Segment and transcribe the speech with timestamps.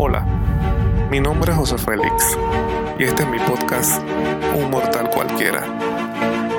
[0.00, 0.24] Hola,
[1.10, 2.38] mi nombre es José Félix
[3.00, 4.00] y este es mi podcast
[4.54, 5.64] Un Mortal Cualquiera.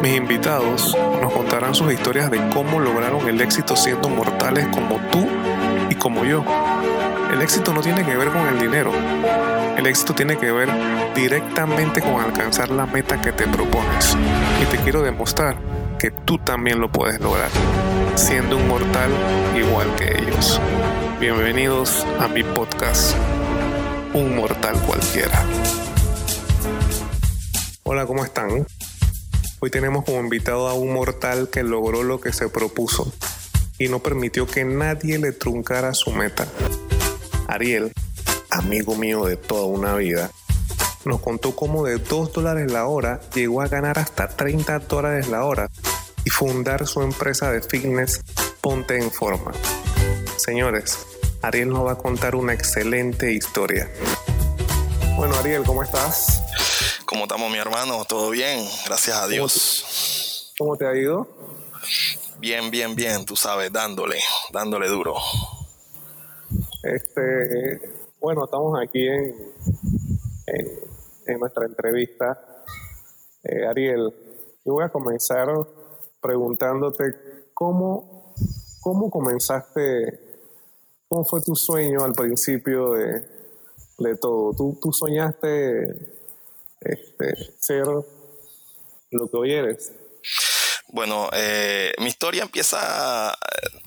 [0.02, 5.26] Mis invitados nos contarán sus historias de cómo lograron el éxito siendo mortales como tú
[5.90, 6.44] y como yo.
[7.32, 8.92] El éxito no tiene que ver con el dinero.
[9.78, 10.68] El éxito tiene que ver
[11.16, 14.18] directamente con alcanzar la meta que te propones.
[14.62, 15.56] Y te quiero demostrar
[15.98, 17.50] que tú también lo puedes lograr,
[18.16, 19.10] siendo un mortal
[19.56, 20.60] igual que ellos.
[21.20, 23.14] Bienvenidos a mi podcast,
[24.14, 25.46] Un Mortal Cualquiera.
[27.84, 28.66] Hola, ¿cómo están?
[29.60, 33.12] Hoy tenemos como invitado a un mortal que logró lo que se propuso
[33.78, 36.48] y no permitió que nadie le truncara su meta.
[37.48, 37.92] Ariel,
[38.50, 40.32] amigo mío de toda una vida,
[41.06, 45.44] nos contó cómo de 2 dólares la hora llegó a ganar hasta 30 dólares la
[45.44, 45.70] hora
[46.26, 48.22] y fundar su empresa de fitness
[48.60, 49.52] Ponte en Forma.
[50.38, 50.98] Señores,
[51.42, 53.90] Ariel nos va a contar una excelente historia.
[55.16, 56.44] Bueno, Ariel, ¿cómo estás?
[57.06, 58.04] ¿Cómo estamos, mi hermano?
[58.04, 58.60] ¿Todo bien?
[58.86, 60.54] Gracias a Dios.
[60.58, 61.28] ¿Cómo te, ha ido?
[62.40, 64.18] Bien, bien, bien, tú sabes, dándole,
[64.52, 65.16] dándole duro.
[66.84, 67.80] Este,
[68.20, 69.36] bueno, estamos aquí en,
[71.26, 72.38] en, nuestra entrevista.
[73.44, 74.14] Eh, Ariel,
[74.66, 75.48] yo voy a comenzar
[76.22, 77.04] preguntándote
[77.54, 78.36] cómo,
[78.82, 80.29] cómo comenzaste
[81.10, 84.54] ¿Cómo fue tu sueño al principio de, todo?
[84.56, 86.16] ¿Tú, tú soñaste
[86.82, 87.86] este, ser
[89.10, 89.92] lo que hoy eres?
[90.90, 93.36] Bueno, eh, mi historia empieza,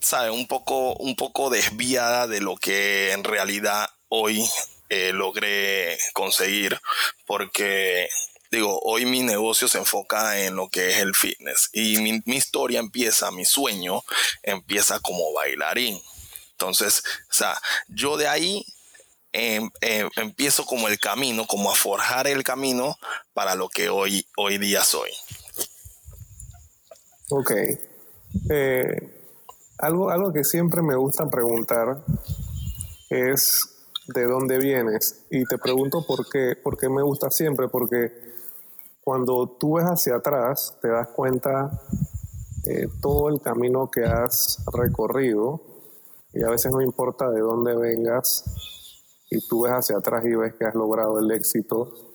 [0.00, 0.32] ¿sabes?
[0.32, 4.44] Un poco, un poco desviada de lo que en realidad hoy
[4.88, 6.76] eh, logré conseguir,
[7.24, 8.08] porque
[8.50, 12.36] digo, hoy mi negocio se enfoca en lo que es el fitness y mi, mi
[12.36, 14.02] historia empieza, mi sueño
[14.42, 16.02] empieza como bailarín.
[16.62, 17.54] Entonces, o sea,
[17.88, 18.64] yo de ahí
[19.32, 22.96] em, em, empiezo como el camino, como a forjar el camino
[23.34, 25.10] para lo que hoy, hoy día soy.
[27.30, 27.50] Ok.
[28.48, 29.26] Eh,
[29.78, 32.04] algo, algo que siempre me gusta preguntar
[33.10, 33.68] es
[34.14, 35.24] de dónde vienes.
[35.30, 38.12] Y te pregunto por qué, por qué me gusta siempre, porque
[39.00, 41.82] cuando tú ves hacia atrás, te das cuenta
[42.66, 45.71] eh, todo el camino que has recorrido
[46.34, 48.44] y a veces no importa de dónde vengas
[49.30, 52.12] y tú ves hacia atrás y ves que has logrado el éxito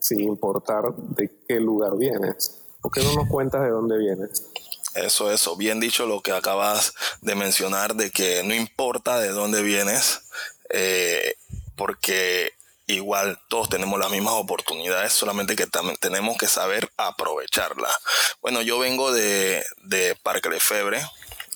[0.00, 2.62] sin importar de qué lugar vienes.
[2.80, 4.46] ¿Por qué no nos cuentas de dónde vienes?
[4.94, 9.62] Eso, eso, bien dicho lo que acabas de mencionar, de que no importa de dónde
[9.62, 10.22] vienes,
[10.70, 11.34] eh,
[11.76, 12.54] porque
[12.86, 15.68] igual todos tenemos las mismas oportunidades, solamente que
[16.00, 17.94] tenemos que saber aprovecharlas.
[18.40, 21.00] Bueno, yo vengo de, de Parque Lefebre,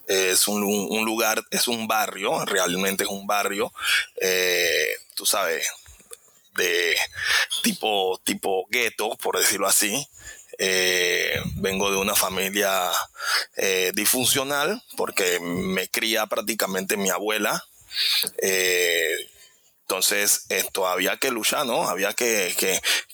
[0.07, 0.61] es un,
[1.05, 3.73] lugar, es un barrio, realmente es un barrio,
[4.21, 5.67] eh, tú sabes,
[6.57, 6.97] de
[7.63, 10.07] tipo, tipo gueto, por decirlo así.
[10.59, 12.89] Eh, vengo de una familia
[13.57, 17.65] eh, disfuncional porque me cría prácticamente mi abuela.
[19.87, 21.87] Entonces, esto había que luchar, ¿no?
[21.87, 22.55] Había que,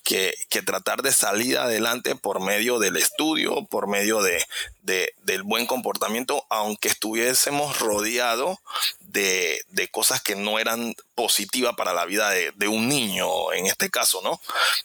[0.04, 4.46] que, tratar de salir adelante por medio del estudio, por medio de,
[4.82, 8.58] del buen comportamiento, aunque estuviésemos rodeados
[9.00, 14.20] de, cosas que no eran positivas para la vida de, un niño, en este caso,
[14.22, 14.40] ¿no?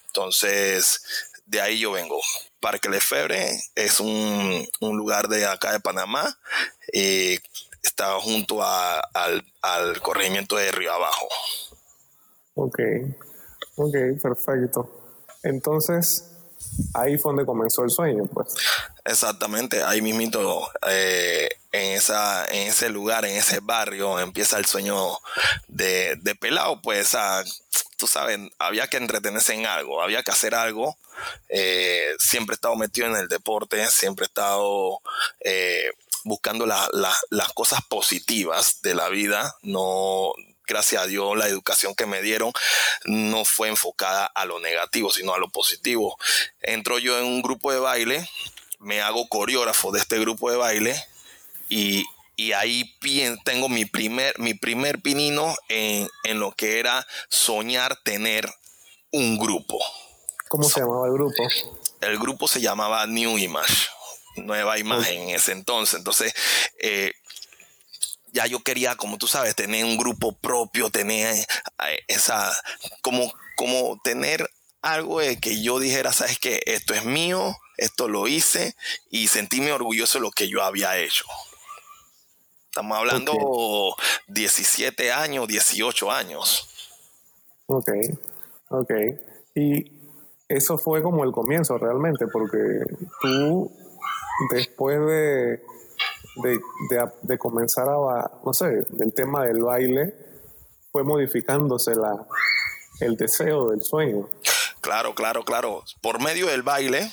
[0.08, 2.20] Entonces, de ahí yo vengo.
[2.58, 6.36] Parque Lefebvre es un, lugar de acá de Panamá.
[6.92, 7.38] y
[7.84, 11.28] está junto al, al corregimiento de Río Abajo.
[12.56, 12.78] Ok,
[13.76, 14.90] ok, perfecto.
[15.42, 16.32] Entonces,
[16.94, 18.54] ahí fue donde comenzó el sueño, pues.
[19.04, 25.18] Exactamente, ahí mismito, eh, en, esa, en ese lugar, en ese barrio, empieza el sueño
[25.68, 27.14] de, de pelado, pues,
[27.98, 30.96] tú sabes, había que entretenerse en algo, había que hacer algo.
[31.50, 35.00] Eh, siempre he estado metido en el deporte, siempre he estado
[35.40, 35.90] eh,
[36.24, 40.32] buscando las cosas positivas de la vida, no
[40.66, 42.52] gracias a Dios, la educación que me dieron
[43.04, 46.16] no fue enfocada a lo negativo, sino a lo positivo.
[46.60, 48.28] Entro yo en un grupo de baile,
[48.78, 51.04] me hago coreógrafo de este grupo de baile
[51.68, 52.04] y,
[52.54, 52.94] ahí
[53.44, 56.08] tengo mi primer, mi primer pinino en,
[56.38, 58.48] lo que era soñar tener
[59.10, 59.78] un grupo.
[60.48, 61.42] ¿Cómo se llamaba el grupo?
[62.00, 63.88] El grupo se llamaba New Image,
[64.36, 65.98] nueva imagen en ese entonces.
[65.98, 66.34] Entonces,
[66.78, 67.12] eh,
[68.36, 72.52] ya yo quería, como tú sabes, tener un grupo propio, tener eh, esa,
[73.00, 74.50] como, como tener
[74.82, 78.76] algo de que yo dijera, sabes que esto es mío, esto lo hice
[79.10, 81.24] y sentirme orgulloso de lo que yo había hecho.
[82.66, 83.96] Estamos hablando
[84.28, 86.68] 17 años, 18 años.
[87.68, 87.90] Ok,
[88.68, 88.92] ok.
[89.54, 89.92] Y
[90.46, 92.58] eso fue como el comienzo realmente, porque
[93.22, 93.72] tú
[94.50, 95.62] después de,
[96.42, 100.14] de, comenzar a, no sé, del tema del baile,
[100.92, 102.26] fue modificándose la,
[103.00, 104.28] el deseo del sueño.
[104.80, 105.84] Claro, claro, claro.
[106.00, 107.10] Por medio del baile,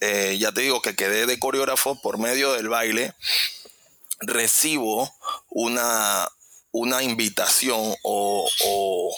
[0.00, 3.14] eh, ya te digo que quedé de coreógrafo, por medio del baile,
[4.20, 5.10] recibo
[5.48, 6.28] una,
[6.72, 9.16] una invitación o,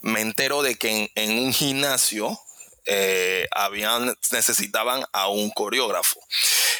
[0.00, 2.38] me entero de que en, un gimnasio
[2.86, 6.20] eh, habían, necesitaban a un coreógrafo.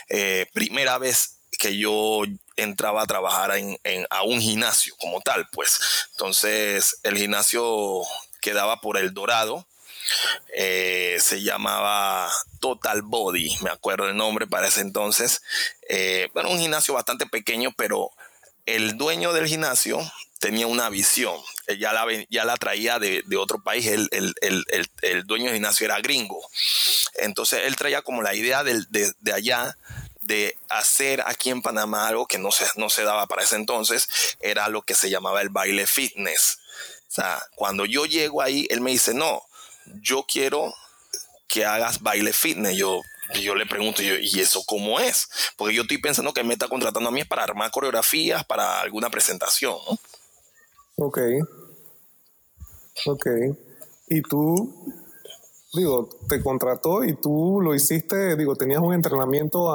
[0.09, 1.34] Eh, primera vez
[1.73, 2.23] yo
[2.57, 5.79] entraba a trabajar en, a un gimnasio como tal, pues.
[6.13, 8.03] Entonces, el gimnasio
[8.41, 9.67] quedaba por el Dorado.
[10.55, 12.31] Eh, se llamaba
[12.61, 15.43] Total Body, me acuerdo el nombre para ese entonces.
[16.35, 18.11] bueno, un gimnasio bastante pequeño, pero
[18.67, 20.01] el dueño del gimnasio
[20.45, 21.35] tenía una visión,
[21.79, 24.09] ya la, ya la traía de, otro país, el,
[25.25, 26.39] dueño del gimnasio era gringo.
[27.15, 28.85] Entonces él traía como la idea de,
[29.33, 29.75] allá
[30.25, 34.09] de hacer aquí en Panamá algo que no se, no se daba para ese entonces,
[34.41, 36.59] era lo que se llamaba el baile fitness.
[37.09, 39.43] O sea, cuando yo llego ahí, él me dice, no,
[40.03, 40.73] yo quiero
[41.49, 42.77] que hagas baile fitness.
[42.77, 43.01] Yo,
[43.41, 45.29] yo le pregunto, ¿y eso cómo es?
[45.57, 49.11] Porque yo estoy pensando que me está contratando a mí para armar coreografías para alguna
[49.11, 49.77] presentación.
[50.97, 51.19] Ok.
[53.07, 53.27] Ok.
[54.09, 54.93] Y tú,
[55.73, 59.73] digo, te contrató y tú lo hiciste, digo, ¿tenías un entrenamiento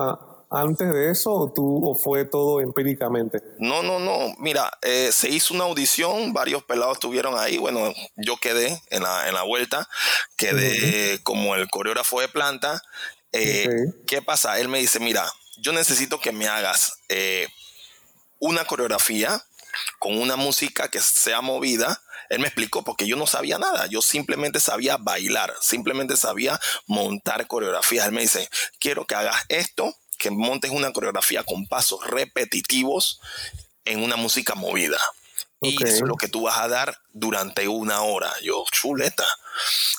[0.49, 3.39] antes de eso o, tú, o fue todo empíricamente?
[3.59, 4.33] No, no, no.
[4.39, 7.57] Mira, eh, se hizo una audición, varios pelados estuvieron ahí.
[7.57, 9.87] Bueno, yo quedé en la, en la vuelta,
[10.37, 12.81] quedé como el coreógrafo de planta
[13.31, 13.67] eh,
[14.07, 14.59] ¿Qué pasa?
[14.59, 15.25] Él me dice, mira,
[15.57, 17.47] yo necesito que me hagas eh,
[18.39, 19.43] una coreografía
[19.99, 22.01] con una música que sea movida.
[22.29, 27.47] Él me explicó porque yo no sabía nada, yo simplemente sabía bailar, simplemente sabía montar
[27.47, 28.05] coreografías.
[28.05, 28.49] Él me dice,
[28.79, 33.19] quiero que hagas esto, que montes una coreografía con pasos repetitivos
[33.85, 34.99] en una música movida.
[35.61, 38.33] Y eso es lo que tú vas a dar durante una hora.
[38.41, 39.25] Yo, chuleta.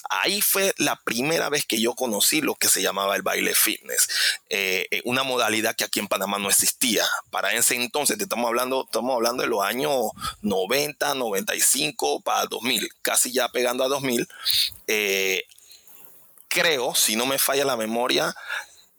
[0.08, 4.08] Ahí fue la primera vez que yo conocí lo que se llamaba el baile fitness,
[4.49, 7.05] eh, eh, una modalidad que aquí en Panamá no existía.
[7.31, 9.93] Para ese entonces, te estamos hablando, estamos hablando de los años
[10.40, 14.26] 90, 95, para 2000, casi ya pegando a 2000.
[14.87, 15.44] Eh,
[16.49, 18.34] creo, si no me falla la memoria,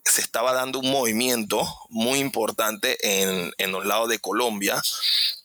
[0.04, 4.80] se estaba dando un movimiento muy importante en, en los lados de Colombia,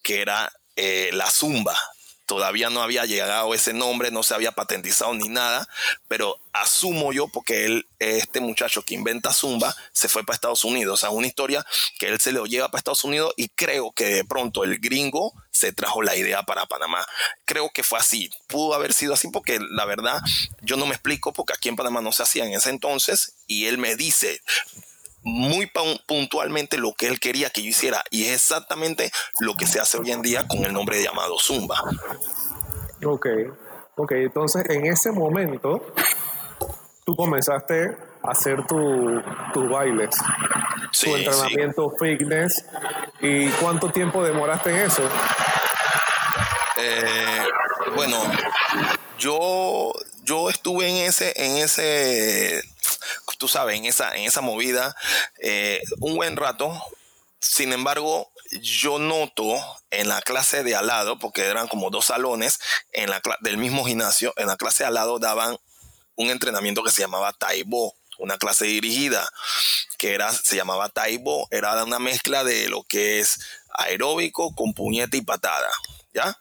[0.01, 1.77] que era eh, la Zumba.
[2.25, 5.69] Todavía no había llegado ese nombre, no se había patentizado ni nada,
[6.09, 10.95] pero asumo yo, porque él, este muchacho que inventa Zumba, se fue para Estados Unidos.
[10.95, 11.65] O sea, una historia
[11.97, 15.33] que él se lo lleva para Estados Unidos y creo que de pronto el gringo
[15.51, 17.07] se trajo la idea para Panamá.
[17.45, 18.29] Creo que fue así.
[18.47, 20.19] Pudo haber sido así porque la verdad
[20.61, 23.65] yo no me explico porque aquí en Panamá no se hacía en ese entonces y
[23.65, 24.41] él me dice,
[25.23, 25.69] muy
[26.05, 29.97] puntualmente lo que él quería que yo hiciera y es exactamente lo que se hace
[29.97, 31.81] hoy en día con el nombre llamado Zumba.
[33.03, 33.27] Ok,
[33.95, 35.93] ok, entonces en ese momento
[37.05, 40.15] tú comenzaste a hacer tus bailes,
[41.01, 42.65] tu entrenamiento fitness
[43.21, 45.03] y cuánto tiempo demoraste en eso.
[46.77, 47.43] Eh,
[47.95, 48.17] bueno,
[49.17, 49.91] yo,
[50.23, 52.61] yo estuve en ese, en ese
[53.37, 54.95] tú sabes, en esa, en esa movida
[55.41, 56.71] eh, un buen rato.
[57.39, 59.55] Sin embargo, yo noto
[59.91, 62.59] en la clase de al lado, porque eran como dos salones
[62.91, 65.57] en la, del mismo gimnasio, en la clase de al lado daban
[66.15, 69.27] un entrenamiento que se llamaba Taibo, una clase dirigida
[69.97, 73.39] que era, se llamaba Taibo, era una mezcla de lo que es
[73.69, 75.69] aeróbico con puñete y patada.
[76.13, 76.35] ¿Ya?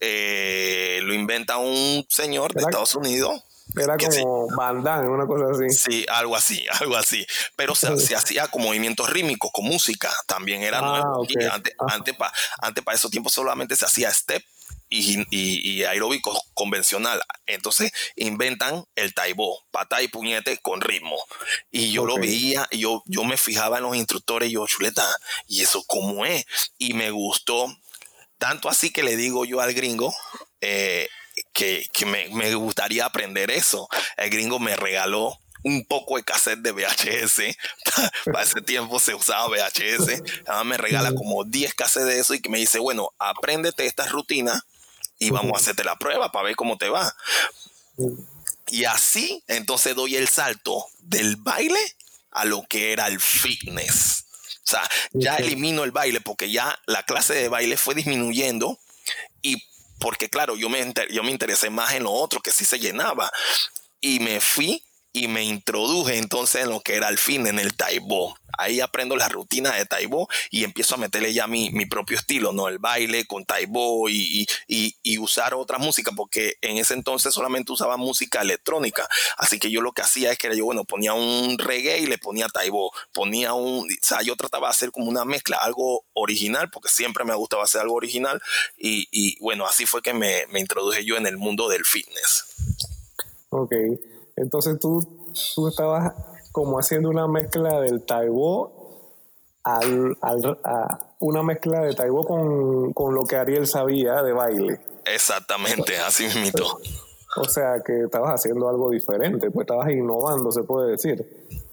[0.00, 3.42] Eh, lo inventa un señor de Estados Unidos
[3.76, 5.70] era como bandán, una cosa así.
[5.70, 7.26] Sí, algo así, algo así.
[7.56, 10.10] Pero se, hacía con movimientos rítmicos, con música.
[10.26, 11.26] También era ah, nuevo.
[11.52, 11.86] Antes, ah.
[11.90, 14.42] antes para antes esos tiempos solamente se hacía step
[14.88, 17.20] y, y, aeróbico convencional.
[17.46, 21.16] Entonces inventan el taibo, pata y puñete con ritmo.
[21.70, 25.04] Y yo lo veía, y yo, yo me fijaba en los instructores y yo, chuleta,
[25.46, 26.44] ¿y eso cómo es?
[26.78, 27.74] Y me gustó.
[28.38, 30.14] Tanto así que le digo yo al gringo,
[30.60, 31.08] eh,
[31.54, 33.88] que, me, gustaría aprender eso.
[34.16, 37.56] El gringo me regaló un poco de cassette de VHS.
[38.26, 40.22] Para ese tiempo se usaba VHS.
[40.46, 44.06] Además me regala como 10 cassettes de eso y que me dice, bueno, apréndete esta
[44.06, 44.66] rutina
[45.18, 47.14] y vamos a hacerte la prueba para ver cómo te va.
[48.66, 51.80] Y así, entonces doy el salto del baile
[52.32, 54.24] a lo que era el fitness.
[54.64, 54.82] O sea,
[55.12, 58.78] ya elimino el baile porque ya la clase de baile fue disminuyendo
[59.42, 59.62] y
[60.04, 63.32] porque claro, yo me, yo me interesé más en lo otro, que sí se llenaba.
[64.02, 64.83] Y me fui
[65.14, 68.36] y me introduje entonces en lo que era el fin, en el Taibo.
[68.58, 72.52] Ahí aprendo la rutina de Taibo y empiezo a meterle ya mi, mi propio estilo,
[72.52, 72.66] ¿no?
[72.66, 77.72] El baile con Taibo y, y, y, usar otra música, porque en ese entonces solamente
[77.72, 79.08] usaba música electrónica.
[79.36, 82.18] Así que yo lo que hacía es que yo, bueno, ponía un reggae y le
[82.18, 82.92] ponía Taibo.
[83.12, 87.24] Ponía un, o sea, yo trataba de hacer como una mezcla, algo original, porque siempre
[87.24, 88.42] me gustaba hacer algo original.
[88.76, 92.46] Y, y bueno, así fue que me, me introduje yo en el mundo del fitness.
[93.50, 93.72] Ok.
[94.36, 95.00] Entonces tú,
[95.54, 96.12] tú estabas
[96.52, 98.84] como haciendo una mezcla del Taibo
[99.64, 104.80] al, al, a una mezcla de Taibo con, con, lo que Ariel sabía de baile.
[105.06, 106.78] Exactamente, así mismo.
[107.36, 111.24] O sea que estabas haciendo algo diferente, pues estabas innovando, se puede decir.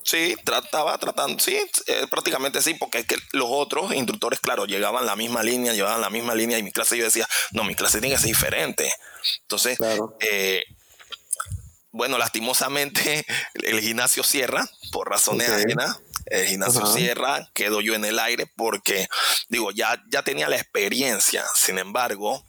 [0.04, 5.06] Sí, trataba, tratando, sí, eh, prácticamente sí, porque es que los otros instructores, claro, llegaban
[5.06, 8.00] la misma línea, llevaban la misma línea y mi clase yo decía, no, mi clase
[8.00, 8.92] tiene que ser diferente.
[9.44, 10.16] Entonces, claro.
[10.20, 10.64] eh,
[11.92, 15.64] bueno, lastimosamente el gimnasio cierra por razones okay.
[15.64, 16.00] ajenas.
[16.28, 16.94] El gimnasio Ajá.
[16.94, 19.10] cierra, quedo yo en el aire porque,
[19.50, 21.44] digo, ya, ya tenía la experiencia.
[21.56, 22.46] Sin embargo,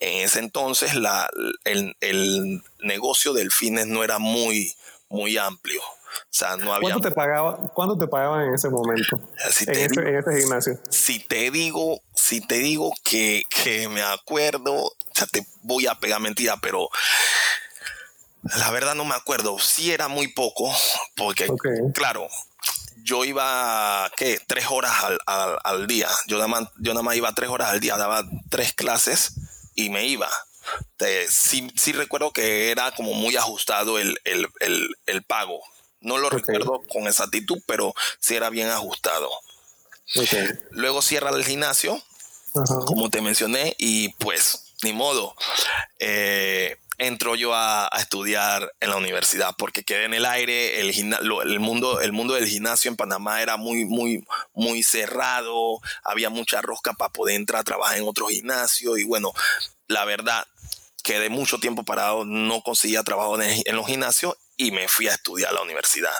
[0.00, 1.30] en ese entonces la,
[1.64, 4.74] el, el negocio del fitness no era muy,
[5.08, 5.80] muy amplio.
[5.82, 6.90] O sea, no había...
[6.90, 9.20] ¿Cuánto te, pagaba, ¿Cuánto te pagaban en ese momento?
[9.50, 10.80] Si en, ese, en, ese, gimnasio.
[10.90, 15.94] Si te digo, si te digo que, que me acuerdo, o sea, te voy a
[15.94, 16.88] pegar mentira, pero
[18.42, 19.58] la verdad no me acuerdo.
[19.58, 20.74] Sí era muy poco,
[21.16, 21.72] porque, okay.
[21.94, 22.28] claro,
[23.04, 24.40] yo iba, ¿qué?
[24.46, 26.08] Tres horas al, al, al, día.
[26.26, 29.34] Yo nada, más, yo nada más iba tres horas al día, daba tres clases
[29.74, 30.30] y me iba.
[30.96, 35.60] Te, sí, sí recuerdo que era como muy ajustado el, el, el, el pago.
[36.00, 36.38] No lo okay.
[36.38, 39.30] recuerdo con exactitud, pero sí era bien ajustado.
[40.16, 40.48] Okay.
[40.70, 42.84] Luego cierra el gimnasio, uh -huh.
[42.84, 45.34] como te mencioné, y pues, ni modo.
[45.98, 50.90] Eh, entro yo a, a, estudiar en la universidad porque quedé en el aire, el,
[50.90, 56.60] el, mundo, el mundo del gimnasio en Panamá era muy, muy, muy cerrado, había mucha
[56.62, 59.32] rosca para poder entrar a trabajar en otro gimnasio y bueno,
[59.88, 60.46] la verdad,
[61.02, 65.14] quedé mucho tiempo parado, no conseguía trabajo en, en los gimnasios y me fui a
[65.14, 66.12] estudiar a la universidad.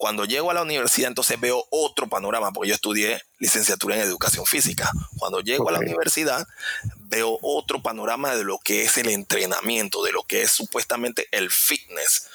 [0.00, 4.46] Cuando llego a la universidad, entonces veo otro panorama, porque yo estudié licenciatura en educación
[4.46, 4.90] física.
[5.18, 5.76] Cuando llego okay.
[5.76, 6.46] a la universidad,
[7.10, 11.50] veo otro panorama de lo que es el entrenamiento, de lo que es supuestamente el
[11.50, 12.28] fitness.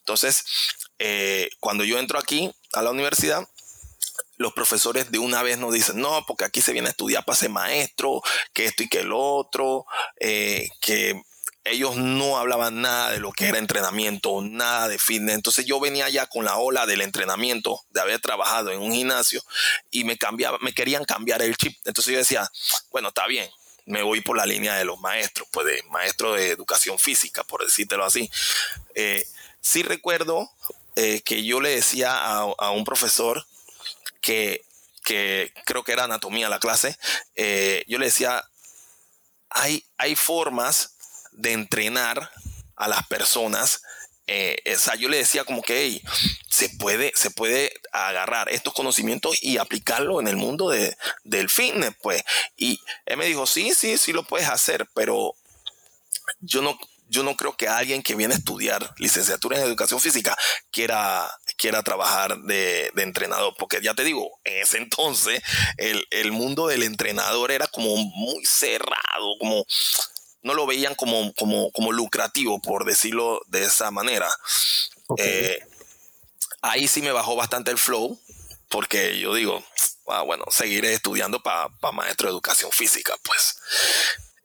[0.00, 0.44] Entonces,
[0.98, 3.46] eh, cuando yo entro aquí a la universidad,
[4.38, 7.36] los profesores de una vez nos dicen, no, porque aquí se viene a estudiar para
[7.36, 9.86] ser maestro, que esto y que el otro,
[10.18, 11.22] eh, que
[11.64, 15.34] ellos no hablaban nada de lo que era entrenamiento, nada de fitness.
[15.34, 19.42] Entonces yo venía ya con la ola del entrenamiento, de haber trabajado en un gimnasio
[19.90, 20.16] y me
[20.60, 21.76] me querían cambiar el chip.
[21.84, 22.48] Entonces yo decía,
[22.90, 23.50] bueno, está bien,
[23.86, 27.64] me voy por la línea de los maestros, pues de maestro de educación física, por
[27.64, 28.30] decírtelo así.
[28.94, 29.26] Eh,
[29.60, 30.50] sí recuerdo
[30.96, 33.46] eh, que yo le decía a, a un profesor
[34.20, 34.64] que,
[35.04, 36.98] que, creo que era anatomía la clase,
[37.36, 38.44] eh, yo le decía,
[39.50, 40.96] hay, hay formas
[41.32, 42.30] de entrenar
[42.74, 43.82] a las personas.
[44.26, 46.02] Eh, o sea, yo le decía como que hey,
[46.56, 51.94] se, puede, se puede agarrar estos conocimientos y aplicarlo en el mundo de, del fitness,
[52.00, 52.22] pues.
[52.56, 55.34] Y él me dijo, sí, sí, sí lo puedes hacer, pero
[56.40, 60.34] yo no, yo no creo que alguien que viene a estudiar licenciatura en educación física
[60.70, 65.42] quiera, quiera trabajar de, de entrenador, porque ya te digo, en ese entonces
[65.76, 69.66] el, el mundo del entrenador era como muy cerrado, como
[70.40, 74.30] no lo veían como, como, como lucrativo, por decirlo de esa manera.
[75.08, 75.26] Okay.
[75.26, 75.75] Eh,
[76.70, 78.20] ahí sí me bajó bastante el flow,
[78.68, 79.64] porque yo digo,
[80.08, 83.58] ah, bueno, seguiré estudiando para pa maestro de educación física, pues.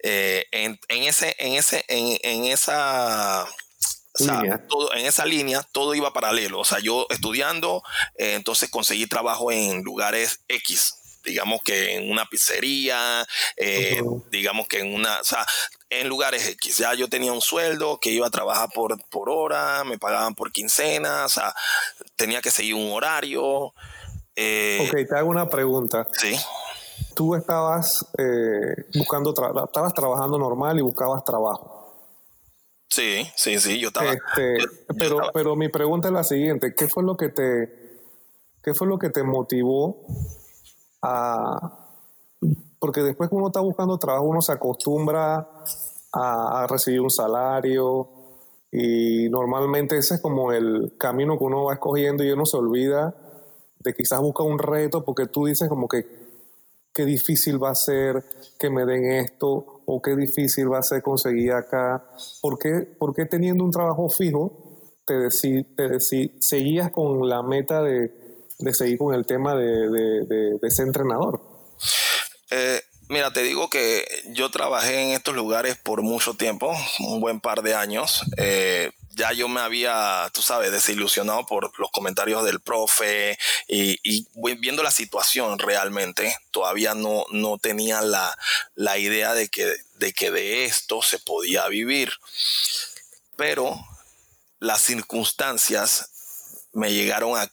[0.03, 3.47] Eh, en, en, ese, en, ese, en, en esa
[4.19, 6.59] o sea, todo, en esa línea todo iba paralelo.
[6.59, 7.83] O sea, yo estudiando,
[8.17, 13.25] eh, entonces conseguí trabajo en lugares X, digamos que en una pizzería,
[13.55, 14.29] eh, uh -huh.
[14.29, 15.45] digamos que en una, o sea,
[15.89, 16.77] en lugares X.
[16.77, 20.51] Ya yo tenía un sueldo que iba a trabajar por, por hora, me pagaban por
[20.51, 21.53] quincena, o sea,
[22.21, 23.73] tenía que seguir un horario.
[24.35, 26.07] Eh, ok, te hago una pregunta.
[26.13, 26.35] Sí.
[27.15, 31.79] Tú estabas eh, buscando, tra estabas trabajando normal y buscabas trabajo.
[32.87, 34.13] Sí, sí, sí, yo estaba.
[34.13, 35.31] Este, yo, yo pero, estaba.
[35.33, 37.99] pero mi pregunta es la siguiente: ¿qué fue lo que te,
[38.63, 40.05] qué fue lo que te motivó
[41.01, 41.79] a,
[42.79, 45.47] porque después que uno está buscando trabajo, uno se acostumbra
[46.13, 48.20] a, a, recibir un salario
[48.71, 53.13] y normalmente ese es como el camino que uno va escogiendo y uno se olvida
[53.79, 56.05] de quizás buscar un reto porque tú dices como que
[56.93, 58.23] qué difícil va a ser
[58.59, 62.05] que me den esto o qué difícil va a ser conseguir acá.
[62.41, 67.43] ¿Por qué, por qué teniendo un trabajo fijo te, decí, te decí, seguías con la
[67.43, 68.11] meta de,
[68.59, 71.41] de seguir con el tema de, de, de ser entrenador?
[72.51, 72.79] Eh,
[73.11, 77.61] mira, te digo que yo trabajé en estos lugares por mucho tiempo, un buen par
[77.61, 78.23] de años.
[78.37, 83.37] Eh, ya yo me había, tú sabes, desilusionado por los comentarios del profe
[83.67, 84.25] y,
[84.59, 88.35] viendo la situación realmente, todavía no, no tenía la,
[88.75, 92.13] la idea de que, de que de esto se podía vivir.
[93.35, 93.77] Pero
[94.59, 97.49] las circunstancias me llegaron a,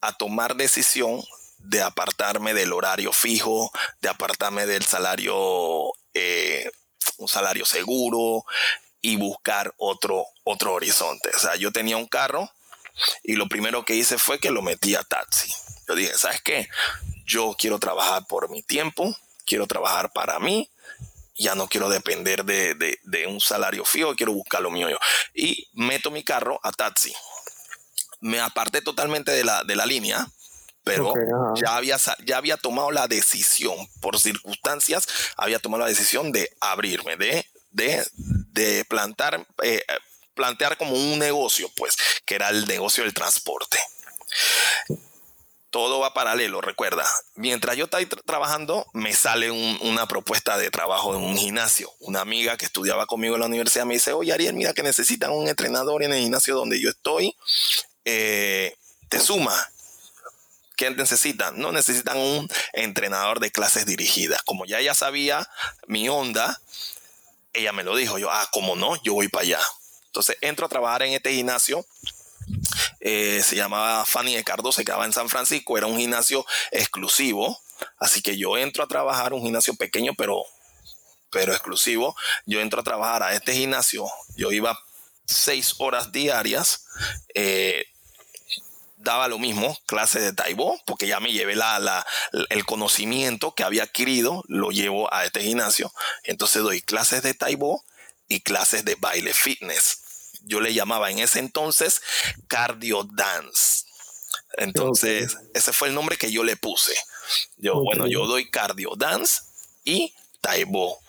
[0.00, 1.24] a tomar decisión
[1.64, 6.70] de apartarme del horario fijo, de apartarme del salario, eh,
[7.18, 8.44] un salario seguro
[9.00, 11.30] y buscar otro, otro horizonte.
[11.34, 12.50] O sea, yo tenía un carro
[13.22, 15.52] y lo primero que hice fue que lo metí a taxi.
[15.88, 16.68] Yo dije, ¿sabes qué?
[17.24, 19.16] Yo quiero trabajar por mi tiempo,
[19.46, 20.70] quiero trabajar para mí,
[21.36, 24.98] ya no quiero depender de, de, un salario fijo, quiero buscar lo mío yo.
[25.34, 27.14] Y meto mi carro a taxi.
[28.20, 30.28] Me aparté totalmente de la, de la línea
[30.84, 31.22] pero okay,
[31.62, 37.16] ya, había, ya había tomado la decisión, por circunstancias, había tomado la decisión de abrirme,
[37.16, 38.04] de, de,
[38.52, 39.84] de plantar, eh,
[40.34, 43.78] plantear como un negocio, pues, que era el negocio del transporte.
[45.70, 47.06] Todo va paralelo, recuerda.
[47.34, 51.90] Mientras yo estaba trabajando, me sale un, una propuesta de trabajo en un gimnasio.
[52.00, 55.30] Una amiga que estudiaba conmigo en la universidad me dice, oye Ariel, mira que necesitan
[55.30, 57.34] un entrenador en el gimnasio donde yo estoy.
[58.04, 58.76] Eh,
[59.08, 59.71] te suma
[60.76, 61.58] ¿Qué necesitan?
[61.58, 64.42] No necesitan un entrenador de clases dirigidas.
[64.42, 65.48] Como ya ella sabía
[65.86, 66.60] mi onda,
[67.52, 68.18] ella me lo dijo.
[68.18, 69.60] Yo, ah, como no, yo voy para allá.
[70.06, 71.86] Entonces entro a trabajar en este gimnasio.
[73.00, 75.76] Eh, se llamaba Fanny de Cardo, se quedaba en San Francisco.
[75.76, 77.58] Era un gimnasio exclusivo.
[77.98, 80.44] Así que yo entro a trabajar, un gimnasio pequeño, pero,
[81.30, 82.16] pero exclusivo.
[82.46, 84.06] Yo entro a trabajar a este gimnasio.
[84.36, 84.78] Yo iba
[85.24, 86.86] seis horas diarias.
[87.34, 87.84] Eh,
[89.02, 92.06] daba lo mismo, clase de Taibo, porque ya me llevé la, la,
[92.50, 95.92] el conocimiento que había adquirido, lo llevo a este gimnasio.
[96.24, 97.84] Entonces doy clases de Taibo
[98.28, 99.98] y clases de baile fitness.
[100.44, 102.00] Yo le llamaba en ese entonces
[102.48, 103.84] cardio dance.
[104.54, 105.48] Entonces, okay.
[105.54, 106.94] ese fue el nombre que yo le puse.
[107.56, 107.84] Yo, okay.
[107.84, 109.42] bueno, yo doy cardio dance
[109.84, 111.00] y Taibo.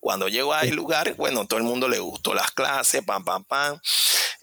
[0.00, 3.78] Cuando llego al lugar, bueno, todo el mundo le gustó las clases, pam, pam, pam.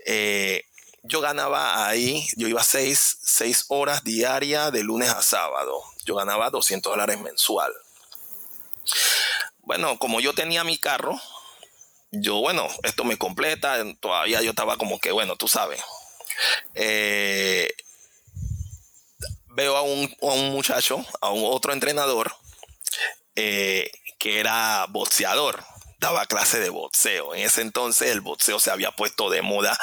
[0.06, 0.63] Eh,
[1.08, 5.82] yo ganaba ahí, yo iba seis, seis horas diarias de lunes a sábado.
[6.06, 7.74] Yo ganaba 200 dólares mensual.
[9.62, 11.20] Bueno, como yo tenía mi carro,
[12.12, 15.82] yo, bueno, esto me completa, todavía yo estaba como que, bueno, tú sabes.
[16.74, 17.74] Eh,
[19.48, 22.34] veo a un, a un, muchacho, a un otro entrenador,
[23.36, 25.63] eh, que era boxeador,
[26.00, 27.34] daba clase de boxeo.
[27.34, 29.78] En ese entonces el boxeo se había puesto de moda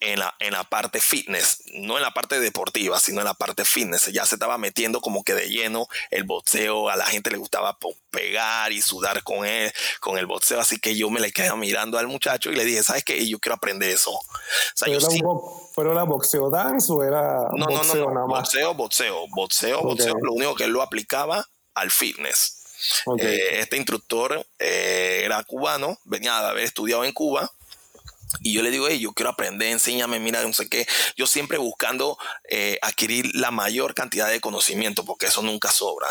[0.00, 3.64] en la, en la parte fitness, no en la parte deportiva, sino en la parte
[3.64, 4.06] fitness.
[4.06, 7.78] Ya se estaba metiendo como que de lleno el boxeo, a la gente le gustaba
[8.10, 11.98] pegar y sudar con él, con el boxeo, así que yo me le quedé mirando
[11.98, 13.28] al muchacho y le dije, ¿sabes qué?
[13.28, 14.10] Yo quiero aprender eso.
[14.12, 14.22] O
[14.74, 15.22] sea, ¿Pero, yo era sí,
[15.76, 18.40] ¿Pero era boxeo dance o era no, no, boxeo no, no, nada más?
[18.40, 19.84] boxeo, boxeo, boxeo, Ok.
[19.84, 22.56] boxeo, lo único que él lo aplicaba al fitness.
[23.18, 27.50] Eh, este instructor eh, era cubano, venía de haber estudiado en Cuba.
[28.40, 30.86] Y yo le digo, hey, yo quiero aprender, enséñame, mira, no sé qué.
[31.16, 36.08] Yo siempre buscando eh, adquirir la mayor cantidad de conocimiento, porque eso nunca sobra.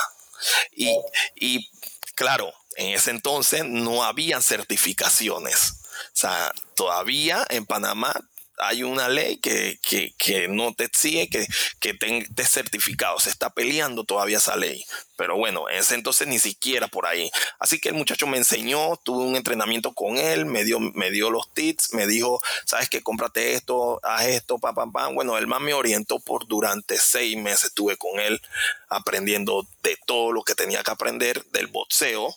[0.72, 0.96] Y,
[1.36, 1.70] y
[2.16, 5.76] claro, en ese entonces no habían certificaciones.
[6.08, 8.14] O sea, todavía en Panamá
[8.60, 11.48] hay una ley que, que, que no te exige que,
[11.80, 13.20] que estés certificado.
[13.20, 14.84] Se está peleando todavía esa ley.
[15.16, 17.32] Pero bueno, en ese entonces ni siquiera por ahí.
[17.58, 21.30] Así que el muchacho me enseñó, tuve un entrenamiento con él, me dio, me dio
[21.30, 25.16] los tips, me dijo, sabes que cómprate esto, haz esto, pam, pam, pam.
[25.16, 27.66] Bueno, él más me orientó por durante seis meses.
[27.66, 28.42] Estuve con él
[28.90, 32.36] aprendiendo de todo lo que tenía que aprender del boxeo.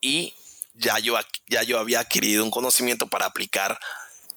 [0.00, 0.34] Y
[0.74, 3.78] ya yo, ya yo había adquirido un conocimiento para aplicar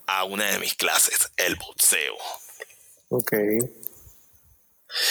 [0.10, 2.15] a una de mis clases, el boxeo.
[3.10, 3.34] Ok.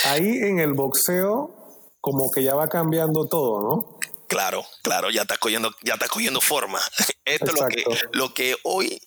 [0.06, 1.54] Ahí en el boxeo,
[2.00, 3.98] como que ya va cambiando todo, ¿no?
[4.26, 6.80] Claro, claro, ya está cogiendo, ya está cogiendo forma.
[7.24, 9.00] Esto es lo que, lo que hoy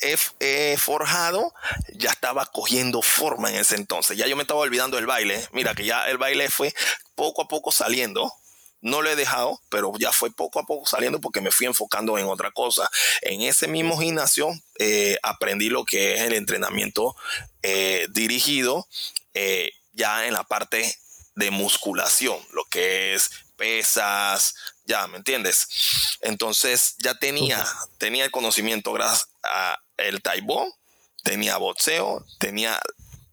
[0.00, 1.52] he, he forjado,
[1.94, 4.18] ya estaba cogiendo forma en ese entonces.
[4.18, 5.42] Ya yo me estaba olvidando del baile.
[5.52, 6.74] Mira que ya el baile fue
[7.14, 8.30] poco a poco saliendo.
[8.80, 12.16] No lo he dejado, pero ya fue poco a poco saliendo porque me fui enfocando
[12.18, 12.88] en otra cosa.
[13.22, 17.16] En ese mismo gimnasio eh, aprendí lo que es el entrenamiento
[17.62, 18.86] eh, dirigido
[19.34, 20.96] eh, ya en la parte
[21.34, 25.68] de musculación, lo que es pesas, ya, ¿me entiendes?
[26.20, 27.64] Entonces ya tenía,
[27.98, 30.72] tenía el conocimiento gracias a el taibo,
[31.24, 32.80] tenía boxeo, tenía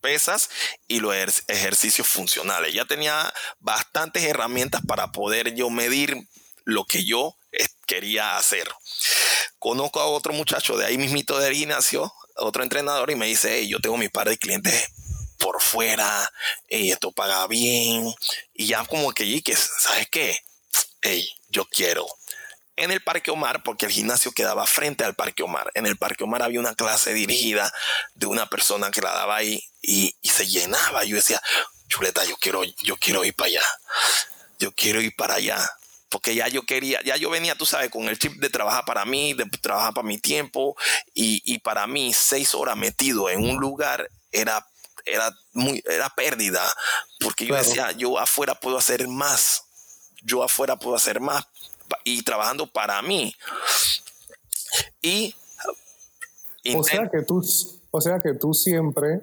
[0.06, 0.50] pesas
[0.88, 1.16] y los
[1.48, 2.76] ejercicios funcionales.
[2.76, 6.16] Ya tenía bastantes herramientas para poder yo medir
[6.64, 7.36] lo que yo
[7.88, 8.70] quería hacer.
[9.58, 13.80] Conozco a otro muchacho de ahí mismito de gimnasio, otro entrenador, y me dice, yo
[13.80, 14.92] tengo mi par de clientes
[15.40, 16.32] por fuera,
[16.70, 18.14] y esto paga bien,
[18.54, 20.38] y ya como que, que ¿sabes qué?
[21.02, 22.06] Hey, yo quiero.
[22.78, 25.72] En el Parque Omar, porque el gimnasio quedaba frente al Parque Omar.
[25.76, 27.72] En el Parque Omar había una clase dirigida
[28.16, 31.04] de una persona que la daba ahí y, se llenaba.
[31.06, 31.42] Yo decía,
[31.88, 33.64] chuleta, yo quiero, yo quiero ir para allá.
[34.60, 35.70] Yo quiero ir para allá
[36.16, 39.04] porque ya yo quería, ya yo venía, tú sabes, con el chip de trabajar para
[39.04, 40.78] mí, de trabajar para mi tiempo,
[41.14, 44.66] y, para mí seis horas metido en un lugar era,
[45.04, 46.64] era, muy, era pérdida,
[47.20, 49.64] porque yo decía, yo afuera puedo hacer más,
[50.22, 51.48] yo afuera puedo hacer más,
[52.06, 53.36] y trabajando para mí.
[55.02, 55.36] Y...
[56.76, 57.44] O sea que tú,
[57.96, 59.22] o sea que tú siempre,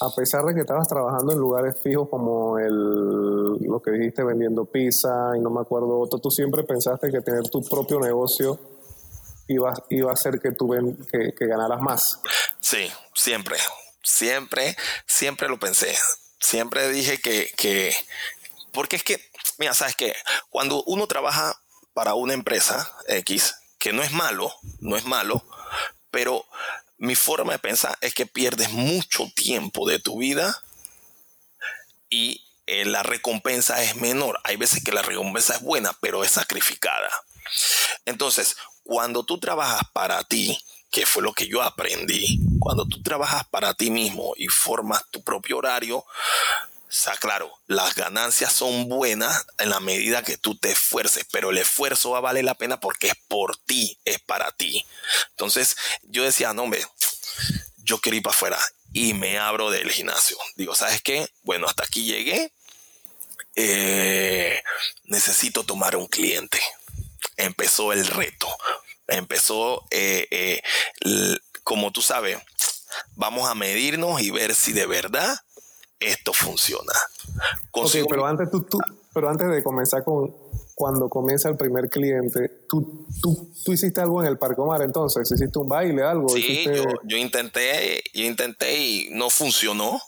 [0.00, 4.66] a pesar de que estabas trabajando en lugares fijos como el, lo que dijiste vendiendo
[4.66, 8.60] pizza y no me acuerdo otro, tú siempre pensaste que tener tu propio negocio
[9.48, 10.68] iba, iba a hacer que tú
[11.10, 12.20] que, que ganaras más.
[12.60, 13.56] Sí, siempre,
[14.02, 15.94] siempre, siempre lo pensé.
[16.38, 17.94] Siempre dije que, que,
[18.72, 19.18] porque es que,
[19.58, 20.14] mira, sabes que
[20.50, 21.58] cuando uno trabaja
[21.94, 25.42] para una empresa X, que no es malo, no es malo,
[26.10, 26.44] pero
[26.98, 30.62] mi forma de pensar es que pierdes mucho tiempo de tu vida
[32.08, 34.38] y eh, la recompensa es menor.
[34.44, 37.10] Hay veces que la recompensa es buena, pero es sacrificada.
[38.04, 40.58] Entonces, cuando tú trabajas para ti,
[40.90, 45.22] que fue lo que yo aprendí, cuando tú trabajas para ti mismo y formas tu
[45.22, 46.04] propio horario,
[46.94, 51.58] sea, claro, las ganancias son buenas en la medida que tú te esfuerces, pero el
[51.58, 54.86] esfuerzo va a valer la pena porque es por ti, es para ti.
[55.30, 56.86] Entonces yo decía, no, hombre,
[57.78, 58.58] yo quiero ir para afuera
[58.92, 60.38] y me abro del gimnasio.
[60.56, 61.28] Digo, ¿sabes qué?
[61.42, 62.52] Bueno, hasta aquí llegué.
[63.56, 64.62] Eh,
[65.04, 66.60] necesito tomar un cliente.
[67.36, 68.48] Empezó el reto.
[69.08, 70.62] Empezó, eh, eh,
[71.62, 72.38] como tú sabes,
[73.16, 75.36] vamos a medirnos y ver si de verdad
[76.06, 76.92] esto funciona.
[78.08, 78.78] pero antes, tú,
[79.12, 80.34] pero antes de comenzar con
[80.74, 85.30] cuando comienza el primer cliente, ¿tú, tú, tú hiciste algo en el Parque Omar entonces?
[85.30, 86.28] ¿Hiciste un baile, algo?
[86.28, 90.00] Sí, yo, yo, intenté, yo intenté y no funcionó.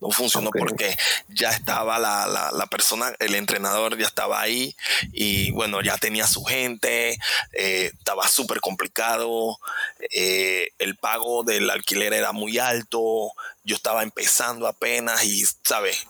[0.00, 0.96] No funcionó porque
[1.28, 4.74] ya estaba la, la, persona, el entrenador ya estaba ahí
[5.12, 7.18] y bueno, ya tenía su gente,
[7.52, 9.58] eh, estaba súper complicado,
[10.10, 13.32] eh, el pago del alquiler era muy alto,
[13.64, 16.06] yo estaba empezando apenas y, ¿sabes?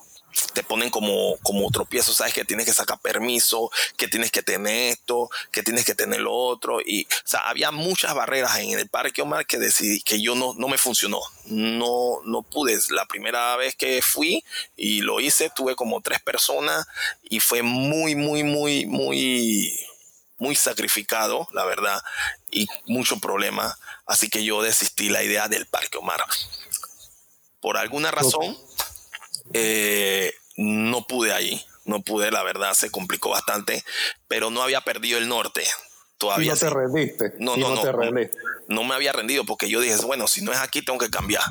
[0.53, 4.93] Te ponen como, como tropiezo, sabes que tienes que sacar permiso, que tienes que tener
[4.93, 6.81] esto, que tienes que tener lo otro.
[6.81, 10.55] Y, o sea, había muchas barreras en el parque Omar que decidí que yo no,
[10.55, 11.21] no me funcionó.
[11.47, 12.79] No, no pude.
[12.91, 14.45] La primera vez que fui
[14.77, 16.87] y lo hice, tuve como tres personas
[17.23, 19.79] y fue muy, muy, muy, muy,
[20.39, 22.01] muy sacrificado, la verdad,
[22.51, 23.79] y mucho problema.
[24.07, 26.21] Así que yo desistí la idea del parque Omar.
[27.61, 28.57] Por alguna razón,
[29.53, 33.85] eh, no pude ahí, no pude, la verdad, se complicó bastante,
[34.29, 35.65] pero no había perdido el norte.
[36.19, 37.33] Todavía no te rendiste.
[37.39, 37.83] No, no, no,
[38.69, 41.43] no, me había rendido porque yo dije, bueno, si no es aquí, tengo que cambiar.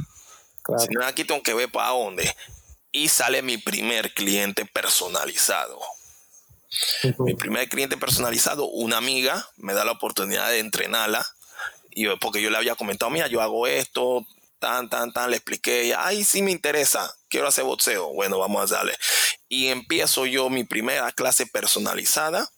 [0.77, 2.31] Si no es aquí, tengo que ver para dónde.
[2.91, 5.79] Y sale mi primer cliente personalizado.
[7.17, 11.25] Mi primer cliente personalizado, una amiga, me da la oportunidad de entrenarla.
[11.89, 14.23] Y porque yo le había comentado, mira, yo hago esto,
[14.59, 18.75] tan, tan, tan, le expliqué, ay, sí me interesa, quiero hacer boxeo, bueno, vamos a
[18.75, 18.97] darle.
[19.47, 22.49] Y empiezo yo mi primera clase personalizada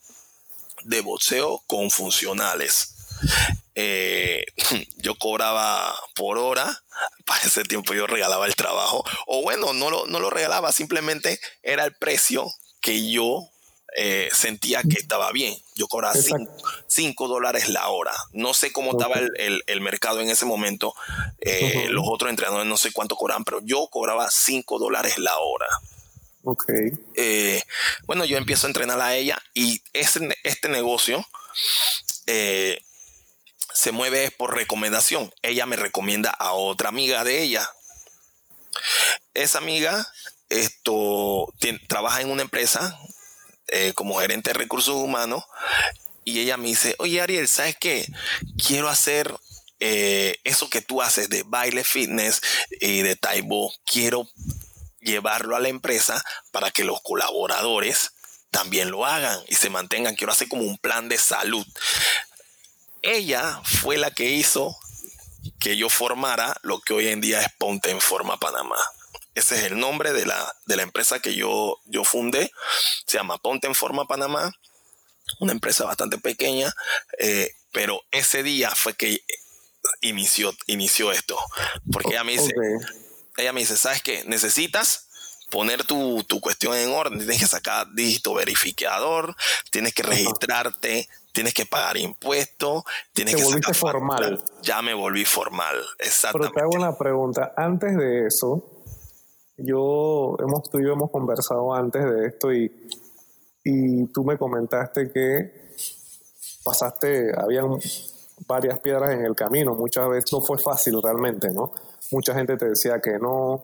[0.84, 2.96] de boxeo con funcionales.
[3.76, 4.46] Eh,
[4.98, 6.84] yo cobraba por hora,
[7.26, 11.40] para ese tiempo yo regalaba el trabajo, o bueno, no lo, no lo regalaba, simplemente
[11.64, 13.51] era el precio que yo
[13.98, 15.56] eh, sentía que estaba bien.
[15.76, 16.14] Yo cobraba
[16.88, 18.14] 5 dólares la hora.
[18.32, 20.94] No sé cómo estaba el, mercado en ese momento.
[21.40, 25.68] Eh, los otros entrenadores no sé cuánto cobraban, pero yo cobraba 5 dólares la hora.
[26.44, 26.66] Ok.
[27.16, 27.62] Eh,
[28.06, 31.26] bueno, yo empiezo a entrenar a ella y este, este negocio
[33.74, 35.34] se mueve por recomendación.
[35.42, 37.70] Ella me recomienda a otra amiga de ella.
[39.34, 40.08] Esa amiga
[40.52, 41.54] esto,
[41.88, 43.00] trabaja en una empresa
[43.72, 45.44] eh, como gerente de recursos humanos
[46.24, 48.06] y ella me dice, oye Ariel, ¿sabes qué?
[48.64, 49.34] Quiero hacer
[49.80, 52.42] eh, eso que tú haces de baile fitness
[52.80, 54.30] y de taibo, quiero
[55.00, 58.12] llevarlo a la empresa para que los colaboradores
[58.52, 60.16] también lo hagan y se mantengan.
[60.16, 61.66] Quiero hacer como un plan de salud.
[63.02, 64.78] Ella fue la que hizo
[65.60, 68.78] que yo formara lo que hoy en día es Ponte en Forma Panamá.
[69.36, 72.52] Ese es el nombre de la, de la empresa que yo, yo fundé.
[73.06, 74.54] Se llama Ponte en Forma Panamá.
[75.40, 76.74] Una empresa bastante pequeña,
[77.20, 79.24] eh, pero ese día fue que
[80.02, 81.38] inició, inició esto.
[81.92, 82.54] Porque ella me dice,
[83.38, 84.24] ella me dice, ¿sabes qué?
[84.26, 85.08] Necesitas
[85.52, 89.36] poner tu, cuestión en orden, tienes que sacar dígito verificador,
[89.70, 94.44] tienes que registrarte, tienes que pagar impuestos, tienes te que volviste formal.
[94.64, 96.54] Ya me volví formal, exactamente.
[96.54, 98.81] Pero te hago una pregunta, antes de eso,
[99.64, 102.72] yo hemos tú y yo hemos conversado antes de esto y,
[103.64, 105.72] y tú me comentaste que
[106.64, 107.80] pasaste, habían
[108.48, 111.72] varias piedras en el camino, muchas veces no fue fácil realmente, ¿no?
[112.12, 113.64] Mucha gente te decía que no,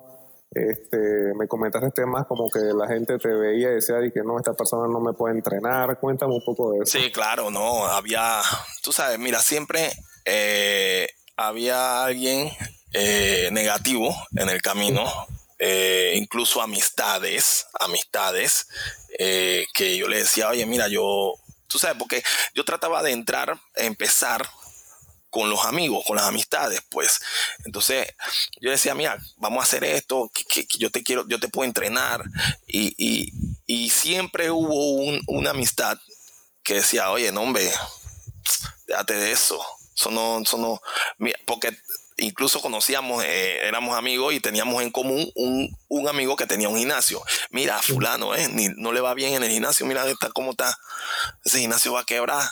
[0.51, 4.53] este, me comentaste temas como que la gente te veía y decía que no, esta
[4.53, 5.99] persona no me puede entrenar.
[5.99, 6.97] Cuéntame un poco de eso.
[6.97, 8.41] Sí, claro, no, había,
[8.81, 9.91] tú sabes, mira, siempre
[10.25, 12.49] eh, había alguien
[12.93, 15.03] eh, negativo en el camino,
[15.59, 18.67] eh, incluso amistades, amistades,
[19.17, 21.33] que yo le decía, oye, mira, yo,
[21.67, 24.47] tú sabes, porque yo trataba de entrar, empezar
[25.29, 27.19] con los amigos, con las amistades, pues.
[27.65, 28.07] Entonces
[28.61, 32.23] yo decía, mira, vamos a hacer esto, que, yo te quiero, yo te puedo entrenar.
[32.67, 33.33] Y,
[33.91, 34.95] siempre hubo
[35.27, 35.97] una amistad
[36.63, 37.71] que decía, oye, no, hombre,
[38.85, 39.63] déjate de eso.
[39.95, 40.81] Eso no, eso no,
[41.45, 41.75] porque
[42.17, 47.21] incluso conocíamos, eh, éramos amigos y teníamos en común un, amigo que tenía un gimnasio.
[47.49, 50.77] Mira, fulano, eh, ni, no le va bien en el gimnasio, mira está, cómo está.
[51.43, 52.47] Ese gimnasio va a quebrar.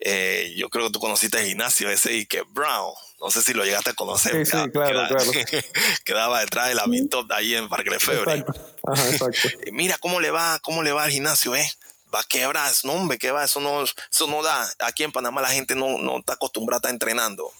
[0.00, 3.54] Eh, yo creo que tú conociste el gimnasio ese y que Brown, no sé si
[3.54, 4.32] lo llegaste a conocer.
[4.44, 5.30] Sí, sí, claro, claro.
[6.04, 8.44] quedaba detrás de la Top ahí en Parque Lefebvre.
[8.86, 9.48] Ajá, exacto.
[9.72, 11.70] mira cómo le va, cómo le va al gimnasio, eh
[12.14, 14.70] va a quebrar, no hombre, que va, eso no, eso no da.
[14.80, 17.50] Aquí en Panamá la gente no, no está acostumbrada a estar entrenando.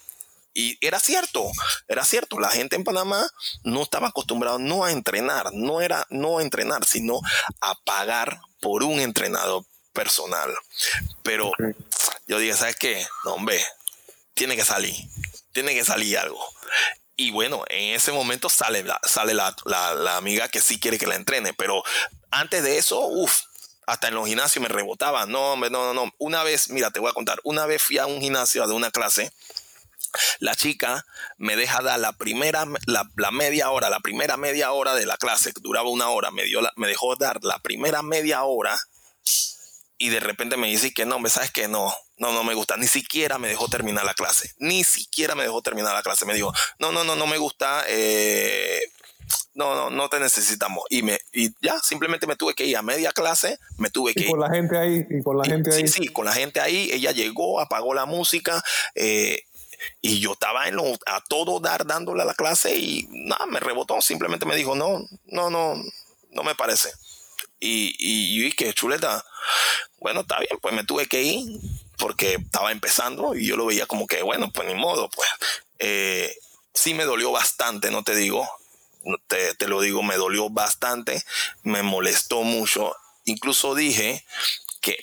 [0.55, 1.51] Y era cierto,
[1.89, 2.39] era cierto.
[2.39, 3.29] La gente en Panamá
[3.65, 7.21] no estaba acostumbrada no a entrenar, no era no a entrenar, sino
[7.61, 10.55] a pagar por un entrenador personal.
[11.25, 11.51] Pero
[12.29, 13.05] yo dije, ¿sabes qué?
[13.25, 13.61] No, hombre,
[14.35, 14.95] tiene que salir,
[15.53, 16.45] tiene que salir algo.
[17.17, 21.07] Y bueno, en ese momento sale, la, sale la, la, amiga que sí quiere que
[21.07, 21.83] la entrene, pero
[22.31, 23.43] antes de eso, uff,
[23.87, 25.27] hasta en los gimnasios me rebotaba.
[25.27, 26.13] No, hombre, no, no, no.
[26.19, 28.91] Una vez, mira, te voy a contar, una vez fui a un gimnasio de una
[28.91, 29.33] clase
[30.39, 31.05] la chica
[31.37, 35.53] me deja dar la primera, la, media hora, la primera media hora de la clase,
[35.53, 38.79] que duraba una hora, me, dio me dejó dar la primera media hora
[39.99, 42.77] y de repente me dice que no, me sabes que no, no, no me gusta,
[42.77, 46.35] ni siquiera me dejó terminar la clase, ni siquiera me dejó terminar la clase, me
[46.35, 48.81] dijo, no, no, no, no me gusta, eh,
[49.55, 50.85] no, no, no te necesitamos.
[50.91, 54.25] Y me, y ya, simplemente me tuve que ir a media clase, me tuve que
[54.25, 55.89] y con la gente ahí, y con la gente ahí.
[55.89, 58.63] Sí, sí, con la gente ahí, ella llegó, apagó la música,
[58.95, 59.45] eh,
[60.01, 63.61] y yo estaba en lo, a todo dar dándole a la clase y nada, me
[63.61, 64.01] rebotó.
[64.01, 65.83] Simplemente me dijo, no, no, no,
[66.31, 66.93] no me parece.
[67.61, 69.25] Y, y, y que chuleta.
[69.99, 71.61] Bueno, está bien, pues me tuve que ir
[71.99, 75.29] porque estaba empezando y yo lo veía como que, bueno, pues ni modo, pues.
[75.79, 76.35] Eh,
[76.75, 78.49] sí me dolió bastante, no te digo,
[79.29, 81.23] te, te lo digo, me dolió bastante,
[81.63, 82.95] me molestó mucho.
[83.25, 84.25] Incluso dije
[84.81, 85.03] que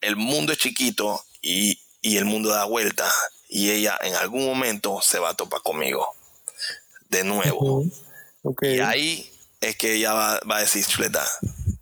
[0.00, 3.12] el mundo es chiquito y, y el mundo da vuelta
[3.52, 6.08] y ella en algún momento se va a topar conmigo
[7.10, 7.84] de nuevo.
[8.62, 11.22] Y ahí es que ella va, a decir, chuleta,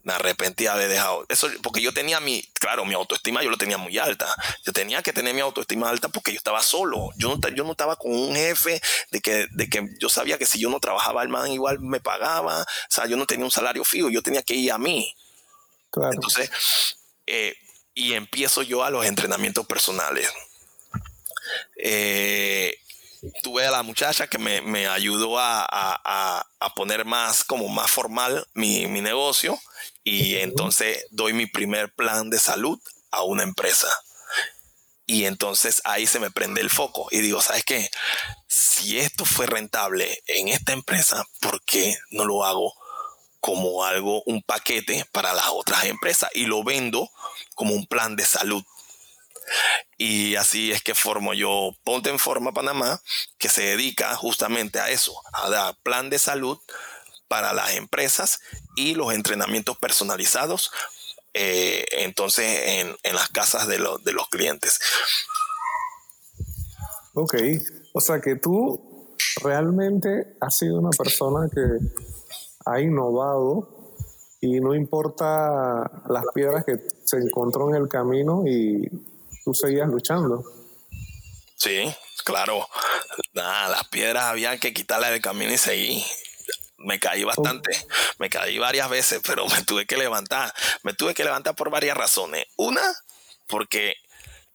[0.03, 3.57] me arrepentí de haber dejado eso, porque yo tenía mi, claro, mi autoestima yo lo
[3.57, 4.27] tenía muy alta.
[4.65, 7.11] Yo tenía que tener mi autoestima alta porque yo estaba solo.
[7.17, 10.47] Yo no, yo no estaba con un jefe de que, de que yo sabía que
[10.47, 12.63] si yo no trabajaba, el man igual me pagaba.
[12.63, 15.15] O sea, yo no tenía un salario fijo, yo tenía que ir a mí.
[15.95, 16.51] Entonces,
[17.29, 17.55] eh,
[17.95, 20.29] y empiezo yo a los entrenamientos personales
[21.77, 22.75] eh,
[23.43, 29.59] tuve a la muchacha que me, ayudó a, poner más, como más formal mi, negocio
[30.05, 32.79] y entonces doy mi primer plan de salud
[33.11, 33.89] a una empresa.
[35.07, 37.91] Y entonces ahí se me prende el foco y digo, ¿sabes qué?
[38.47, 42.73] Si esto fue rentable en esta empresa, ¿por qué no lo hago
[43.41, 47.11] como algo, un paquete para las otras empresas y lo vendo
[47.55, 48.63] como un plan de salud?
[49.97, 53.01] Y así es que formo yo Ponte en Forma Panamá,
[53.39, 56.59] que se dedica justamente a eso, a dar plan de salud
[57.29, 58.41] para las empresas
[58.77, 60.73] y los entrenamientos personalizados,
[61.33, 64.81] eh, entonces en, las casas de, de los clientes.
[67.15, 67.35] Ok,
[67.93, 71.61] o sea que tú realmente has sido una persona que
[72.67, 73.69] ha innovado
[74.41, 78.89] y no importa las piedras que se encontró en el camino y
[79.45, 80.45] tú seguías luchando.
[81.57, 82.67] Sí, claro.
[83.35, 86.05] Nada, las piedras había que quitarlas del camino y seguir.
[86.79, 87.71] Me caí bastante,
[88.19, 90.53] me caí varias veces, pero me tuve que levantar.
[90.83, 92.47] Me tuve que levantar por varias razones.
[92.57, 92.83] Una,
[93.47, 93.97] porque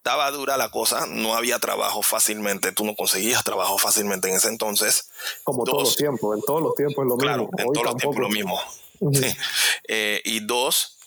[0.06, 4.50] estaba dura la cosa, no había trabajo fácilmente, tú no conseguías trabajo fácilmente en ese
[4.50, 5.10] entonces.
[5.44, 7.58] Como todos los tiempos, en todos los tiempos es lo claro, mismo.
[7.60, 8.62] En todos los tiempos lo mismo.
[9.88, 10.98] Eh, y dos,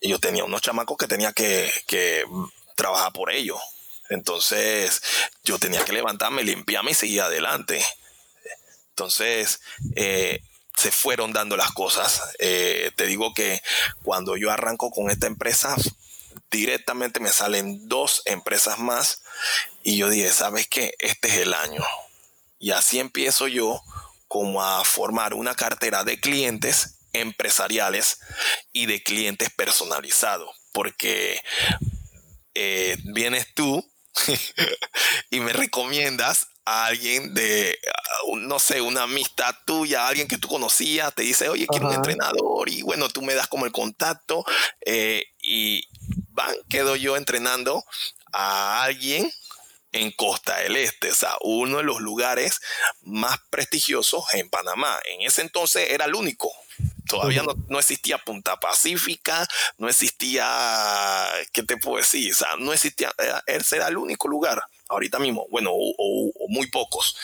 [0.00, 2.24] yo tenía unos chamacos que tenía que, que
[2.78, 3.60] trabajar por ellos.
[4.08, 5.02] Entonces
[5.44, 7.84] yo tenía que levantarme, limpiarme y seguir adelante.
[8.90, 9.60] Entonces
[9.96, 10.40] eh,
[10.76, 12.22] se fueron dando las cosas.
[12.38, 13.60] Eh, te digo que
[14.02, 15.76] cuando yo arranco con esta empresa,
[16.50, 19.22] directamente me salen dos empresas más
[19.82, 20.94] y yo dije, ¿sabes qué?
[21.00, 21.84] Este es el año.
[22.58, 23.82] Y así empiezo yo
[24.28, 28.20] como a formar una cartera de clientes empresariales
[28.72, 31.42] y de clientes personalizados, porque
[32.60, 33.88] eh, vienes tú
[35.30, 37.78] y me recomiendas a alguien de,
[38.36, 42.68] no sé, una amistad tuya, alguien que tú conocías, te dice, oye, quiero un entrenador
[42.68, 44.44] y bueno, tú me das como el contacto
[44.84, 45.84] eh, y
[46.30, 47.84] van, quedo yo entrenando
[48.32, 49.30] a alguien
[49.92, 52.60] en Costa del Este, o sea, uno de los lugares
[53.02, 54.98] más prestigiosos en Panamá.
[55.04, 56.52] En ese entonces era el único.
[57.08, 62.32] Todavía no, existía Punta Pacífica, no existía, ¿qué te puedo decir?
[62.32, 63.12] O sea, no existía,
[63.46, 67.16] ese era el único lugar, ahorita mismo, bueno, o, muy pocos.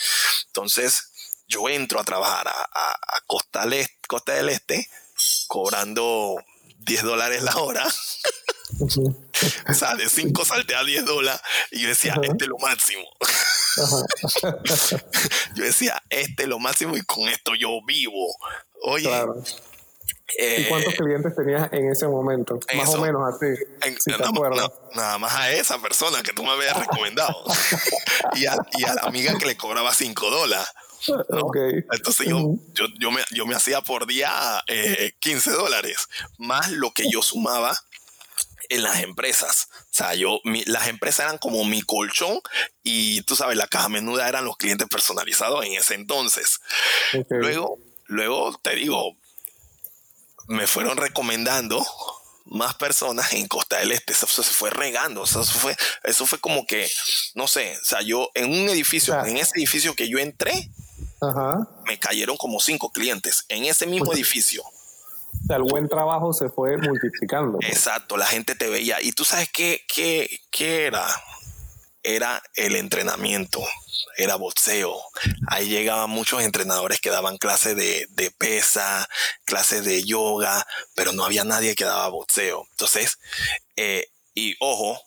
[0.46, 1.10] Entonces,
[1.46, 4.88] yo entro a trabajar a, Costa, del este, Costa del Este,
[5.48, 6.36] cobrando
[6.78, 7.86] 10 dólares la hora.
[9.68, 13.04] o sea, de 5 salte a 10 dólares y yo decía, este es lo máximo.
[15.54, 18.34] yo decía, este es lo máximo y con esto yo vivo.
[18.82, 19.73] Oye, ¿Y
[20.38, 22.58] eh, cuántos clientes tenías en ese momento?
[22.74, 23.46] más o menos así.
[24.94, 27.34] nada, más a esa persona que tú me habías recomendado.
[28.34, 28.56] y, a,
[28.94, 30.66] la amiga que le cobraba 5 dólares.
[31.92, 32.54] Entonces yo,
[32.98, 34.64] yo, me, yo, me, hacía por día
[35.18, 37.76] 15 eh, dólares, más lo que yo sumaba
[38.70, 39.68] en las empresas.
[39.70, 42.40] O sea, yo, las empresas eran como mi colchón
[42.82, 46.60] y tú sabes, la caja menuda eran los clientes personalizados en ese entonces.
[47.28, 49.16] Luego, luego te digo,
[50.48, 51.84] me fueron recomendando
[52.46, 54.12] más personas en Costa del Este.
[54.12, 55.24] Eso, se fue regando.
[55.24, 56.88] Eso fue, eso fue como que,
[57.34, 60.70] no sé, o sea, yo en un edificio, en ese edificio que yo entré,
[61.86, 64.62] me cayeron como cinco clientes en ese mismo pues, edificio.
[64.62, 67.58] O sea, el buen trabajo se fue multiplicando.
[67.62, 69.00] Exacto, la gente te veía.
[69.02, 71.04] Y tú sabes qué, qué, qué era?
[72.04, 73.60] Era el entrenamiento
[74.16, 75.00] era boxeo.
[75.48, 79.08] Ahí llegaban muchos entrenadores que daban clases de, pesa,
[79.44, 82.66] clases de yoga, pero no había nadie que daba boxeo.
[82.70, 83.18] Entonces,
[83.76, 85.00] eh, y ojo,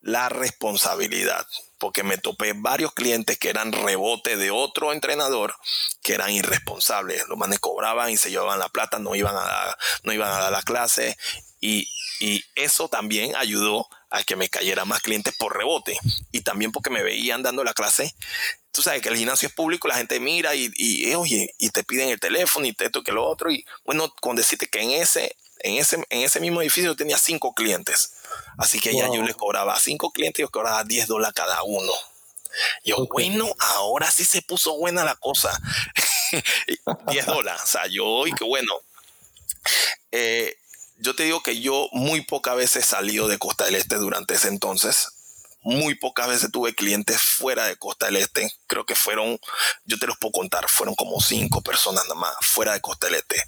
[0.00, 1.46] la responsabilidad,
[1.78, 5.54] porque me topé varios clientes que eran rebote de otro entrenador
[6.02, 7.26] que eran irresponsables.
[7.28, 10.52] Los manes cobraban y se llevaban la plata, no iban a no iban a dar
[10.52, 11.16] la clase.
[11.60, 11.88] Y,
[12.24, 15.98] y eso también ayudó a que me cayera más clientes por rebote
[16.32, 18.14] y también porque me veían dando la clase.
[18.72, 21.84] Tú sabes que el gimnasio es público, la gente mira y, y oye, y te
[21.84, 23.50] piden el teléfono y esto que lo otro.
[23.50, 27.52] Y bueno, con decirte que en ese, en ese, en ese mismo edificio tenía cinco
[27.52, 28.14] clientes.
[28.56, 31.92] Así que ya yo les cobraba cinco clientes y yo cobraba 10 dólares cada uno.
[32.84, 35.60] Yo, bueno, ahora sí se puso buena la cosa.
[37.10, 37.60] 10 dólares.
[37.62, 38.72] O sea, yo, y qué bueno.
[40.10, 40.56] Eh,
[40.96, 44.48] yo te digo que yo muy pocas veces salí de Costa del Este durante ese
[44.48, 45.08] entonces.
[45.62, 48.52] Muy pocas veces tuve clientes fuera de Costa del Este.
[48.66, 49.38] Creo que fueron,
[49.84, 53.16] yo te los puedo contar, fueron como cinco personas nada más fuera de Costa del
[53.16, 53.42] Este.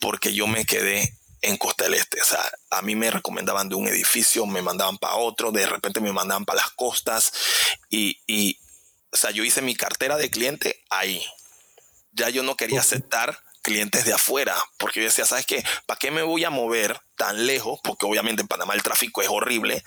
[0.00, 2.20] Porque yo me quedé en Costa del Este.
[2.20, 6.00] O sea, a mí me recomendaban de un edificio, me mandaban para otro, de repente
[6.00, 7.32] me mandaban para las costas.
[7.90, 8.58] Y, y,
[9.12, 11.24] o sea, yo hice mi cartera de cliente ahí.
[12.12, 15.64] Ya yo no quería aceptar clientes de afuera, porque yo decía, ¿sabes qué?
[15.86, 17.80] ¿Para qué me voy a mover tan lejos?
[17.82, 19.82] Porque obviamente en Panamá el tráfico es horrible.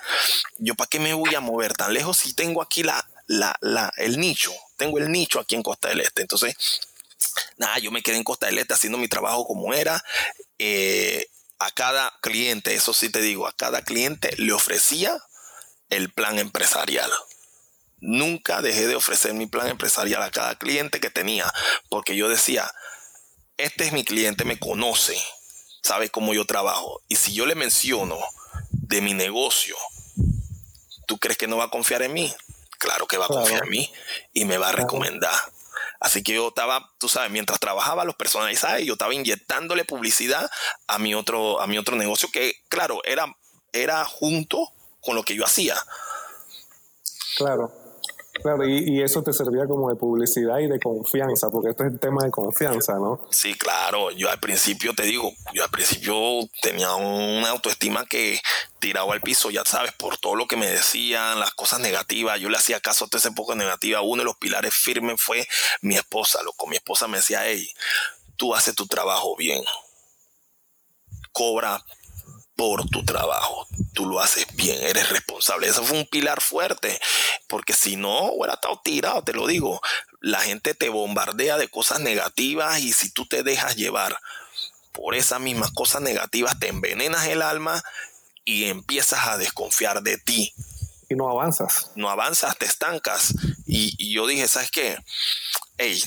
[0.57, 3.89] Yo, ¿para qué me voy a mover tan lejos si tengo aquí la, la, la,
[3.95, 4.51] el nicho?
[4.75, 6.23] Tengo el nicho aquí en Costa del Este.
[6.23, 6.57] Entonces,
[7.55, 10.03] nada, yo me quedé en Costa del Este haciendo mi trabajo como era.
[10.57, 15.17] Eh, a cada cliente, eso sí te digo, a cada cliente le ofrecía
[15.89, 17.09] el plan empresarial.
[18.01, 21.49] Nunca dejé de ofrecer mi plan empresarial a cada cliente que tenía,
[21.89, 22.69] porque yo decía,
[23.60, 25.22] este es mi cliente, me conoce,
[25.84, 27.01] sabe cómo yo trabajo.
[27.10, 28.18] Y si yo le menciono
[28.72, 29.76] de mi negocio,
[31.05, 32.34] ¿tú crees que no va a confiar en mí?
[32.78, 33.91] Claro que va a confiar en mí
[34.34, 35.36] y me va a recomendar.
[35.99, 40.49] Así que yo estaba, tú sabes, mientras trabajaba los personalizados, yo estaba inyectándole publicidad
[40.88, 43.36] a mi otro, a mi otro negocio que, claro, era,
[43.74, 45.76] era junto con lo que yo hacía.
[47.36, 47.74] Claro.
[48.41, 51.99] Claro, y, eso te servía como de publicidad y de confianza, porque esto es el
[51.99, 53.25] tema de confianza, ¿no?
[53.31, 54.11] Sí, claro.
[54.11, 56.15] Yo al principio te digo, yo al principio
[56.61, 58.39] tenía una autoestima que
[58.79, 62.39] tiraba al piso, ya sabes, por todo lo que me decían, las cosas negativas.
[62.39, 64.01] Yo le hacía caso a toda esa época negativa.
[64.01, 65.47] Uno de los pilares firmes fue
[65.81, 66.67] mi esposa, loco.
[66.67, 67.69] Mi esposa me decía, hey,
[68.35, 69.63] tú haces tu trabajo bien.
[71.31, 71.83] Cobra
[72.60, 73.66] por tu trabajo.
[73.93, 75.70] Tú lo haces bien, eres responsable.
[75.70, 76.99] Eso fue un pilar fuerte,
[77.47, 79.80] porque si no, hubiera estado tirado, te lo digo.
[80.20, 84.20] La gente te bombardea de cosas negativas y si tú te dejas llevar
[84.91, 87.82] por esas mismas cosas negativas, te envenenas el alma
[88.43, 90.53] y empiezas a desconfiar de ti.
[91.10, 91.91] Y no avanzas.
[91.95, 93.34] No avanzas, te estancas.
[93.68, 94.97] Y, y yo dije, ¿sabes qué?
[95.78, 96.03] Hey,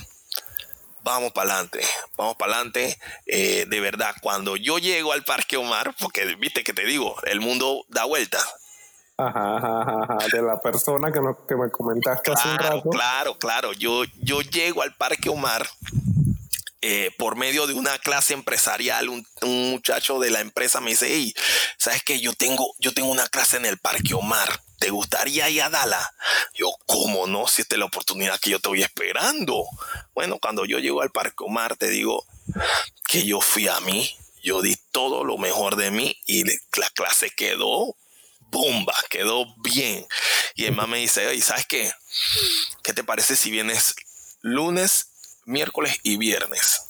[1.03, 1.81] vamos para adelante,
[2.17, 2.99] vamos para adelante.
[3.27, 7.41] Eh, de verdad, cuando yo llego al Parque Omar, porque viste que te digo, el
[7.41, 8.39] mundo da vuelta.
[9.19, 12.91] Ajá, ajá, ajá, de la persona que, que me comentaste claro, hace un rato.
[12.91, 15.67] Claro, claro, yo, yo llego al Parque Omar
[16.85, 21.33] eh, por medio de una clase empresarial, un, muchacho de la empresa me dice, hey,
[21.79, 22.19] ¿sabes qué?
[22.21, 24.49] Yo tengo, yo tengo una clase en el Parque Omar.
[24.83, 26.13] ¿Te gustaría ir a Dala?
[26.55, 27.47] Yo, ¿cómo no?
[27.47, 29.65] Si esta es la oportunidad que yo estoy esperando.
[30.13, 32.27] Bueno, cuando yo llego al Parque Omar, te digo
[33.07, 34.11] que yo fui a mí,
[34.43, 37.95] yo di todo lo mejor de mí y la clase quedó
[38.41, 40.05] bomba, quedó bien.
[40.57, 41.93] Y el me dice, hey, ¿sabes qué?
[42.83, 43.95] ¿Qué te parece si vienes
[44.41, 45.13] lunes
[45.45, 46.83] miércoles y viernes.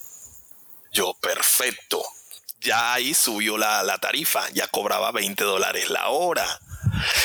[0.91, 2.03] Yo, perfecto.
[2.59, 6.59] Ya ahí subió la, tarifa, ya cobraba 20 dólares la hora.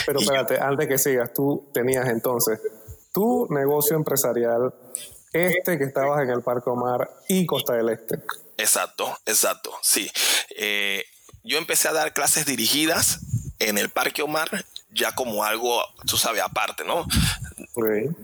[0.07, 2.61] Pero espérate, antes que sigas, tú tenías entonces
[3.13, 4.75] tu negocio empresarial,
[5.33, 8.23] este que estabas en el Parque Omar y Costa del Este.
[8.57, 10.11] Exacto, exacto, sí.
[10.57, 11.05] Eh,
[11.45, 13.21] yo empecé a dar clases dirigidas
[13.59, 14.49] en el Parque Omar
[14.91, 17.07] ya como algo, tú sabes, aparte, ¿no?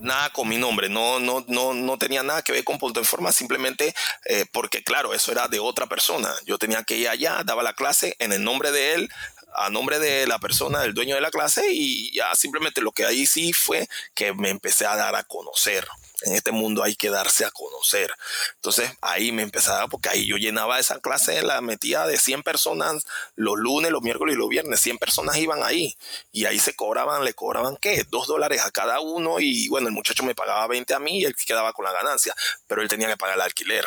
[0.00, 3.06] Nada con mi nombre, no, no, no, no tenía nada que ver con punto de
[3.06, 6.30] forma, simplemente eh, porque, claro, eso era de otra persona.
[6.44, 9.10] Yo tenía que ir allá, daba la clase en el nombre de él,
[9.54, 13.04] a nombre de la persona, del dueño de la clase, y ya simplemente lo que
[13.04, 15.86] ahí sí fue que me empecé a dar a conocer
[16.24, 18.12] en este mundo hay que darse a conocer.
[18.56, 23.04] Entonces ahí me empezaba, porque ahí yo llenaba esa clase, la metía de 100 personas
[23.36, 25.96] los lunes, los miércoles y los viernes, 100 personas iban ahí
[26.32, 29.94] y ahí se cobraban, le cobraban qué, dos dólares a cada uno y bueno, el
[29.94, 32.34] muchacho me pagaba 20 a mí y él quedaba con la ganancia,
[32.66, 33.86] pero él tenía que pagar el alquiler.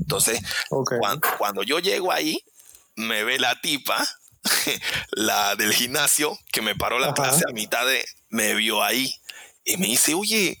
[0.00, 0.40] Entonces,
[1.38, 2.42] cuando, yo llego ahí,
[2.96, 4.06] me ve la tipa,
[5.12, 9.14] la del gimnasio, que me paró la clase a mitad de, me vio ahí
[9.64, 10.58] y me dice, oye,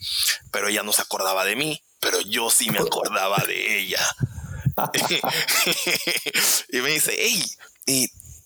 [0.50, 4.00] pero ella no se acordaba de mí, pero yo sí me acordaba de ella.
[6.72, 7.44] y me dice, hey,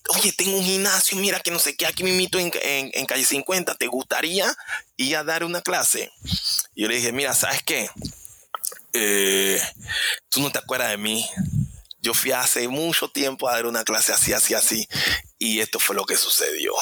[0.08, 3.24] oye, tengo un gimnasio, mira que no sé qué, aquí me invito en, en, calle
[3.24, 4.54] 50, ¿te gustaría
[4.96, 6.10] ir a dar una clase?
[6.74, 7.88] Y yo le dije, mira, ¿sabes qué?
[8.92, 9.60] Eh,
[10.28, 11.28] tú no te acuerdas de mí.
[12.04, 14.86] Yo fui hace mucho tiempo a dar una clase así, así, así,
[15.38, 16.74] y esto fue lo que sucedió.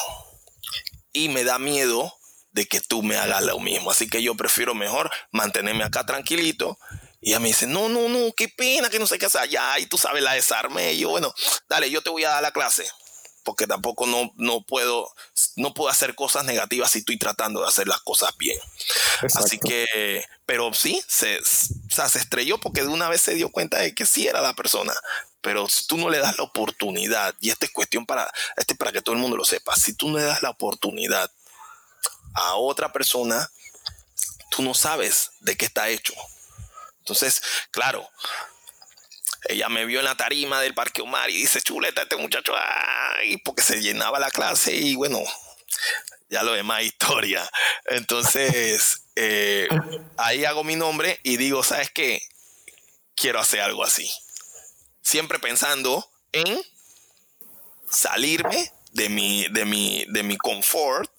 [1.13, 2.13] Y me da miedo
[2.51, 3.89] de que tú me hagas lo mismo.
[3.89, 6.77] Así que yo prefiero mejor mantenerme acá tranquilito.
[7.21, 9.79] Y ella me dice, no, no, no, qué pena que no sé qué hacer allá.
[9.79, 10.91] Y tú sabes, la desarme.
[10.91, 11.33] Y yo, bueno,
[11.69, 12.85] dale, yo te voy a dar la clase.
[13.45, 15.09] Porque tampoco no, no puedo,
[15.55, 18.59] no puedo hacer cosas negativas si estoy tratando de hacer las cosas bien.
[19.35, 23.93] Así que, pero sí, se, se estrelló porque de una vez se dio cuenta de
[23.93, 24.93] que sí era la persona.
[25.41, 28.91] Pero si tú no le das la oportunidad, y esta es cuestión para, este para
[28.91, 31.29] que todo el mundo lo sepa, si tú no le das la oportunidad
[32.33, 33.49] a otra persona,
[34.49, 36.13] tú no sabes de qué está hecho.
[36.99, 37.41] Entonces,
[37.71, 38.09] claro,
[39.49, 43.37] ella me vio en la tarima del Parque Omar y dice, chuleta, este muchacho, ay,
[43.37, 45.19] porque se llenaba la clase y bueno,
[46.33, 47.47] ya lo demás historia.
[47.85, 49.67] Entonces, eh,
[50.17, 52.21] ahí hago mi nombre y digo, ¿sabes qué?
[53.15, 54.11] Quiero hacer algo así.
[55.01, 56.59] Siempre pensando en
[57.89, 61.11] salirme de mi, de mi, de mi confort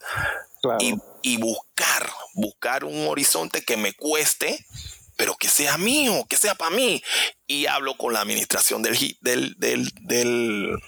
[1.22, 4.66] y, buscar, buscar un horizonte que me cueste,
[5.16, 7.02] pero que sea mío, que sea para mí.
[7.46, 10.78] Y hablo con la administración del, del, del, del,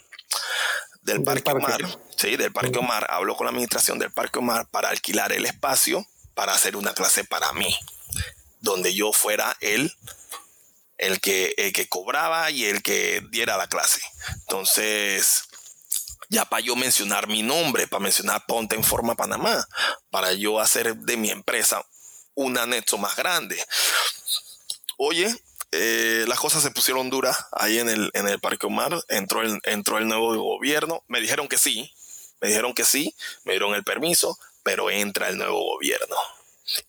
[1.06, 1.80] del Parque, Omar.
[2.16, 3.06] Sí, del Parque Omar.
[3.08, 6.04] Hablo con la administración del Parque Omar para alquilar el espacio
[6.34, 7.74] para hacer una clase para mí,
[8.60, 9.94] donde yo fuera el,
[10.98, 14.00] el, que, el que cobraba y el que diera la clase.
[14.40, 15.44] Entonces,
[16.28, 19.66] ya para yo mencionar mi nombre, para mencionar Ponte en Forma Panamá,
[20.10, 21.86] para yo hacer de mi empresa
[22.34, 23.56] un anexo más grande.
[24.98, 25.32] oye,
[25.72, 29.58] eh, las cosas se pusieron duras ahí en el, en el Parque Omar, entró el,
[29.64, 31.92] entró el nuevo gobierno, me dijeron que sí,
[32.40, 33.14] me dijeron que sí,
[33.44, 36.16] me dieron el permiso, pero entra el nuevo gobierno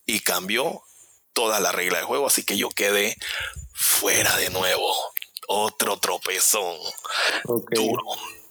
[0.06, 0.82] y cambió
[1.32, 3.16] toda la regla de juego, así que yo quedé
[3.72, 4.94] fuera de nuevo.
[5.46, 6.76] Otro tropezón.
[7.70, 8.04] Duro,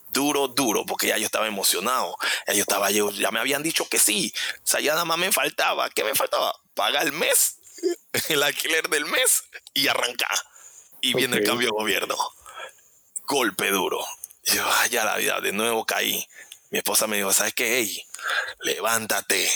[0.10, 2.18] duro, duro, porque ya yo estaba emocionado.
[2.48, 4.34] Ya yo estaba, yo, ya me habían dicho que sí.
[4.56, 5.90] O sea, ya nada más me faltaba.
[5.90, 6.56] ¿Qué me faltaba?
[6.74, 7.57] Pagar el mes,
[8.30, 10.38] el alquiler del mes y arrancar.
[11.02, 12.18] Y viene el cambio de gobierno.
[13.24, 14.06] Golpe duro.
[14.46, 16.28] yo, ya la vida, de nuevo caí.
[16.70, 17.78] Mi esposa me dijo, ¿sabes qué?
[17.78, 18.06] Hey,
[18.62, 19.50] levántate,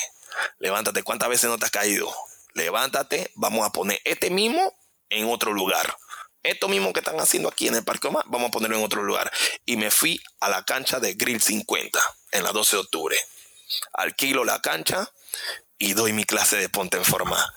[0.59, 1.03] levántate.
[1.03, 2.13] ¿Cuántas veces no te has caído?
[2.53, 4.73] Levántate, vamos a poner este mismo
[5.09, 5.97] en otro lugar.
[6.43, 9.03] Esto mismo que están haciendo aquí en el Parque Omar, vamos a ponerlo en otro
[9.03, 9.31] lugar.
[9.65, 11.99] Y me fui a la cancha de Grill 50
[12.31, 13.21] en la 12 de octubre.
[13.93, 15.11] Alquilo la cancha
[15.77, 17.53] y doy mi clase de ponte en forma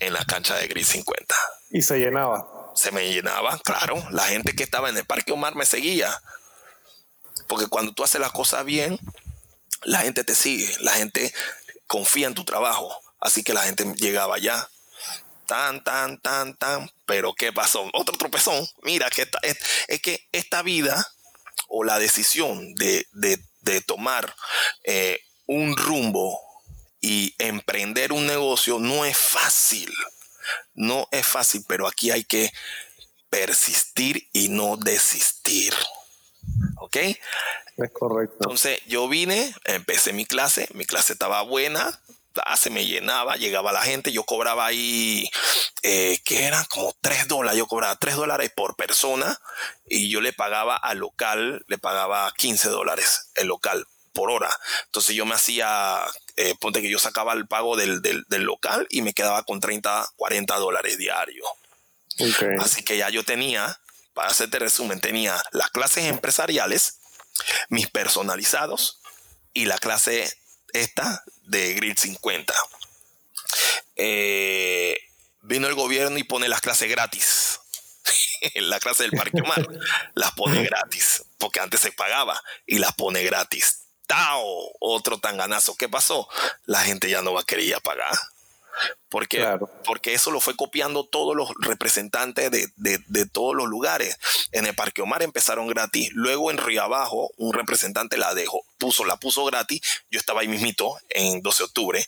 [0.00, 1.34] en la cancha de Grill 50.
[1.70, 2.72] Y se llenaba.
[2.74, 4.02] Se me llenaba, claro.
[4.10, 6.20] La gente que estaba en el Parque Omar me seguía.
[7.46, 8.98] Porque cuando tú haces las cosas bien,
[9.82, 11.32] la gente te sigue, la gente
[11.86, 12.94] confía en tu trabajo.
[13.20, 14.68] Así que la gente llegaba allá.
[15.46, 16.90] Tan, tan, tan, tan.
[17.06, 17.88] Pero ¿qué pasó?
[17.92, 18.66] Otro tropezón.
[18.82, 21.06] Mira, que es, que esta vida
[21.68, 23.06] o la decisión de,
[23.86, 24.34] tomar
[24.84, 26.40] eh, un rumbo
[27.00, 29.92] y emprender un negocio no es fácil.
[30.74, 32.52] No es fácil, pero aquí hay que
[33.28, 35.74] persistir y no desistir.
[36.78, 36.96] ¿Ok?
[36.96, 38.36] Es correcto.
[38.40, 42.00] Entonces yo vine, empecé mi clase, mi clase estaba buena,
[42.56, 45.28] se me llenaba, llegaba la gente, yo cobraba ahí,
[45.82, 49.40] eh, que eran como 3 dólares, yo cobraba 3 dólares por persona
[49.86, 54.50] y yo le pagaba al local, le pagaba 15 dólares el local por hora.
[54.86, 56.04] Entonces yo me hacía,
[56.36, 60.56] eh, ponte que yo sacaba el pago del, local y me quedaba con 30, 40
[60.56, 61.46] dólares diarios.
[62.60, 63.80] Así que ya yo tenía,
[64.12, 66.98] para hacerte resumen, tenía las clases empresariales,
[67.68, 69.00] mis personalizados
[69.54, 70.30] y la clase
[70.72, 72.54] esta de Grid 50.
[73.96, 74.98] Eh,
[75.42, 77.60] vino el gobierno y pone las clases gratis.
[78.54, 79.66] la clase del Parque Omar
[80.14, 83.86] las pone gratis, porque antes se pagaba y las pone gratis.
[84.10, 84.72] ¡Tao!
[84.80, 85.76] Otro tanganazo.
[85.76, 86.28] ¿Qué pasó?
[86.64, 88.12] La gente ya no va a querer pagar.
[89.08, 89.46] Porque,
[89.84, 94.18] porque eso lo fue copiando todos los representantes de, todos los lugares.
[94.50, 96.10] En el Parque Omar empezaron gratis.
[96.12, 99.80] Luego en Río Abajo, un representante la dejó, puso, la puso gratis.
[100.10, 102.06] Yo estaba ahí mismito en 12 de octubre.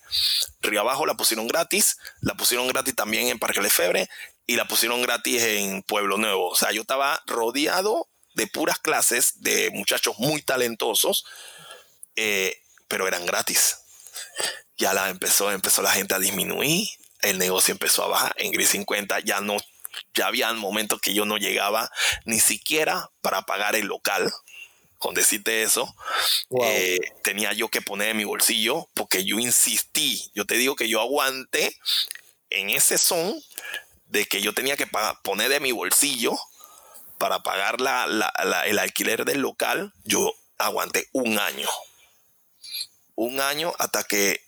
[0.61, 1.99] Río Abajo la pusieron gratis.
[2.21, 4.09] La pusieron gratis también en Parque Lefebre
[4.45, 6.49] y la pusieron gratis en Pueblo Nuevo.
[6.49, 11.25] O sea, yo estaba rodeado de puras clases de muchachos muy talentosos,
[12.17, 13.79] eh, pero eran gratis.
[14.77, 16.89] Ya la empezó, empezó la gente a disminuir,
[17.23, 19.57] el negocio empezó a bajar, en Gris 50 ya no,
[20.15, 21.91] ya había momentos que yo no llegaba
[22.25, 24.33] ni siquiera para pagar el local,
[24.99, 25.95] con decirte eso,
[26.63, 30.89] eh, tenía yo que poner en mi bolsillo porque yo insistí, yo te digo que
[30.89, 31.77] yo aguanté
[32.51, 33.35] en ese son
[34.07, 34.87] de que yo tenía que
[35.25, 36.39] poner de mi bolsillo
[37.19, 37.77] para pagar
[38.67, 41.69] el alquiler del local, yo aguanté un año.
[43.15, 44.41] Un año hasta que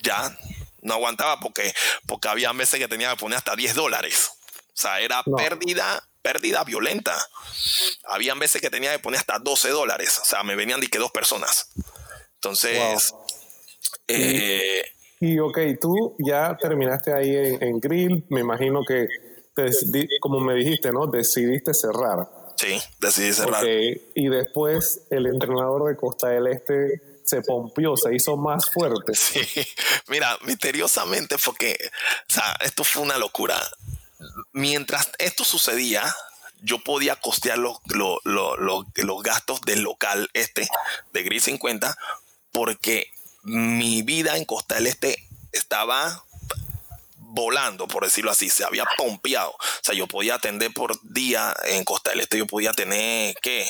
[0.00, 0.36] ya
[0.82, 1.72] no aguantaba porque,
[2.06, 4.32] porque había meses que tenía que poner hasta 10 dólares.
[4.68, 7.16] O sea, era pérdida, pérdida violenta.
[8.04, 10.18] Habían veces que tenía que poner hasta 12 dólares.
[10.20, 11.68] O sea, me venían de que dos personas.
[12.34, 13.14] Entonces.
[14.08, 14.82] Eh,
[15.20, 18.24] y, ok, tú ya terminaste ahí en, Grill.
[18.28, 19.06] Me imagino que,
[20.20, 21.06] como me dijiste, ¿no?
[21.06, 22.28] Decidiste cerrar.
[22.56, 23.64] Sí, decidí cerrar.
[23.64, 29.14] Y después el entrenador de Costa del Este se pompió, se hizo más fuerte.
[29.14, 29.40] Sí,
[30.08, 31.76] mira, misteriosamente porque,
[32.60, 33.58] esto fue una locura.
[34.52, 36.02] Mientras esto sucedía,
[36.60, 37.78] yo podía costear los,
[38.24, 40.68] los, gastos del local este
[41.12, 41.96] de Gris 50
[42.52, 43.12] porque
[43.42, 46.24] mi vida en Costa del Este estaba
[47.16, 49.50] volando, por decirlo así, se había pompeado.
[49.50, 53.68] O sea, yo podía atender por día en Costa del Este, yo podía tener, ¿qué?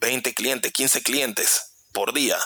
[0.00, 2.38] 20 clientes, 15 clientes por día.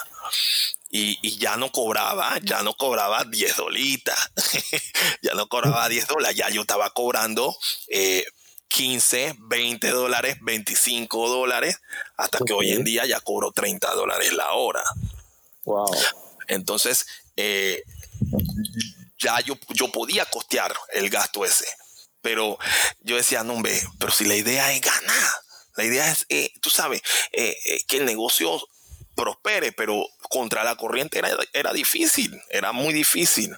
[0.91, 4.31] Y, ya no cobraba, ya no cobraba 10 dolitas,
[5.21, 7.55] ya no cobraba 10 dólares, ya yo estaba cobrando
[8.69, 11.79] 15, eh, 20 dólares, 25 dólares,
[12.17, 14.81] hasta que hoy en día ya cobro 30 dólares la hora.
[15.65, 15.91] Wow.
[16.47, 17.83] Entonces, eh,
[19.19, 21.67] ya yo, yo podía costear el gasto ese,
[22.21, 22.57] pero
[23.01, 25.33] yo decía, no, hombre, pero si la idea es ganar,
[25.75, 28.59] la idea es, eh, tú sabes, que el negocio
[29.19, 33.53] prospere, pero contra la corriente era, era difícil, era muy difícil.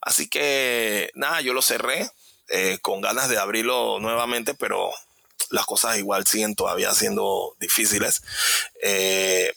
[0.00, 2.10] Así que nada, yo lo cerré,
[2.48, 4.90] eh, con ganas de abrirlo nuevamente, pero
[5.50, 8.22] las cosas igual siguen todavía siendo difíciles.
[8.82, 9.52] Eh,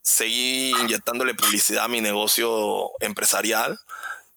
[0.00, 3.80] seguí inyectándole publicidad a mi negocio empresarial.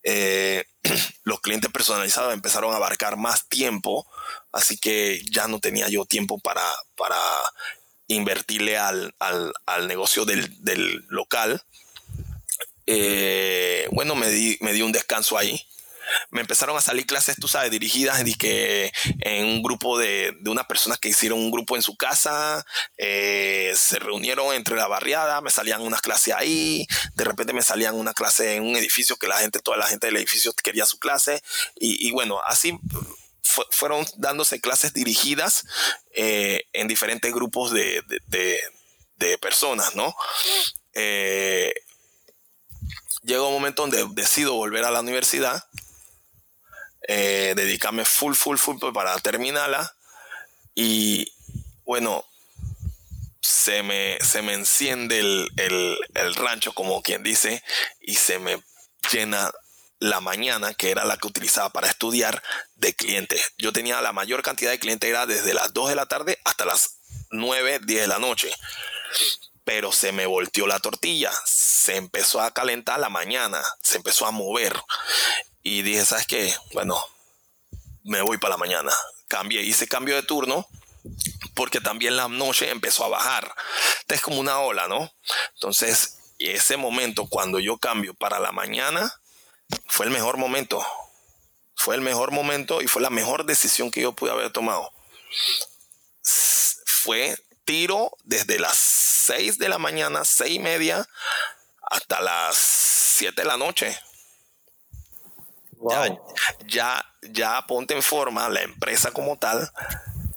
[0.01, 0.65] Eh,
[1.23, 4.07] los clientes personalizados empezaron a abarcar más tiempo,
[4.51, 6.65] así que ya no tenía yo tiempo para,
[6.95, 7.19] para
[8.07, 9.13] invertirle al,
[9.87, 11.63] negocio del, local.
[12.85, 15.65] Eh, bueno, me di, me di un descanso ahí
[16.29, 18.91] me empezaron a salir clases, tú sabes, dirigidas en, que
[19.21, 22.65] en un grupo de, de unas personas que hicieron un grupo en su casa,
[22.97, 27.95] eh, se reunieron entre la barriada, me salían unas clases ahí, de repente me salían
[27.95, 30.99] una clase en un edificio que la gente, toda la gente del edificio quería su
[30.99, 31.41] clase,
[31.75, 32.77] y, bueno, así
[33.71, 35.65] fueron dándose clases dirigidas
[36.11, 38.59] eh, en diferentes grupos de, de,
[39.39, 40.13] personas, ¿no?
[40.93, 41.73] Eh,
[43.23, 45.63] llega un momento donde decido volver a la universidad
[47.07, 49.95] eh, dedicarme full, full, full para terminarla.
[50.73, 51.31] Y
[51.85, 52.25] bueno,
[53.41, 55.49] se me, se me enciende el,
[56.13, 57.61] el, rancho, como quien dice,
[57.99, 58.63] y se me
[59.11, 59.51] llena
[60.03, 62.43] la mañana, que era la que utilizaba para estudiar,
[62.75, 63.53] de clientes.
[63.57, 66.65] Yo tenía la mayor cantidad de clientes, era desde las 2 de la tarde hasta
[66.65, 66.97] las
[67.31, 68.51] 9, 10 de la noche.
[69.63, 74.31] Pero se me volteó la tortilla, se empezó a calentar la mañana, se empezó a
[74.31, 74.77] mover.
[75.61, 76.53] Y dije, ¿sabes qué?
[76.73, 77.01] Bueno,
[78.03, 78.91] me voy para la mañana.
[79.29, 80.67] Cambié, hice cambio de turno
[81.55, 83.55] porque también la noche empezó a bajar.
[84.09, 85.09] Es como una ola, ¿no?
[85.53, 89.13] Entonces, ese momento cuando yo cambio para la mañana
[89.87, 90.85] fue el mejor momento.
[91.75, 94.91] Fue el mejor momento y fue la mejor decisión que yo pude haber tomado.
[96.85, 101.07] Fue tiro desde las 6 de la mañana, seis y media,
[101.89, 103.97] hasta las 7 de la noche.
[106.65, 109.69] Ya, ya, ponte en forma, la empresa como tal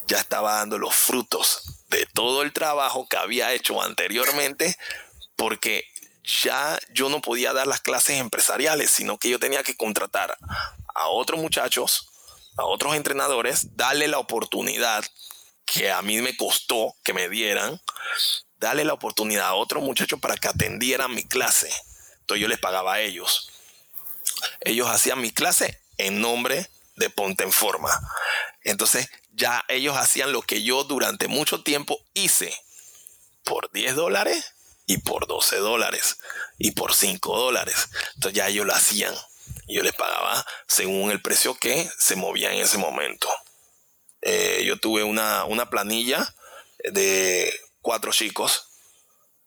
[0.09, 4.77] ya estaba dando los frutos de todo el trabajo que había hecho anteriormente,
[5.37, 5.85] porque
[6.43, 10.37] ya yo no podía dar las clases empresariales, sino que yo tenía que contratar
[10.95, 12.09] a otros muchachos,
[12.57, 15.05] a otros entrenadores, darle la oportunidad
[15.65, 17.81] que a mí me costó que me dieran,
[18.59, 21.71] darle la oportunidad a otros muchachos para que atendieran mi clase.
[22.21, 23.51] Entonces yo les pagaba a ellos
[24.61, 27.91] ellos hacían mi clase en nombre de Ponte en Forma.
[28.63, 32.55] Entonces ya ellos hacían lo que yo durante mucho tiempo hice
[33.45, 34.55] por 10 dólares
[34.87, 36.19] y por 12 dólares
[36.59, 37.89] y por 5 dólares.
[38.15, 39.15] Entonces ya ellos lo hacían.
[39.69, 43.29] Yo les pagaba según el precio que se movía en ese momento.
[44.23, 46.35] Eh, yo tuve una, una planilla
[46.93, 48.69] de cuatro chicos,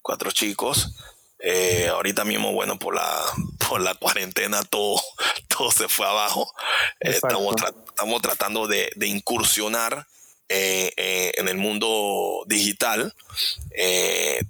[0.02, 0.94] cuatro chicos
[1.40, 3.24] eh, ahorita mismo, bueno, por la,
[3.68, 5.02] por la cuarentena todo,
[5.48, 6.54] todo se fue abajo.
[7.00, 7.56] Eh, estamos,
[7.88, 10.06] estamos, tratando de, incursionar
[10.50, 13.14] eh, en el mundo digital.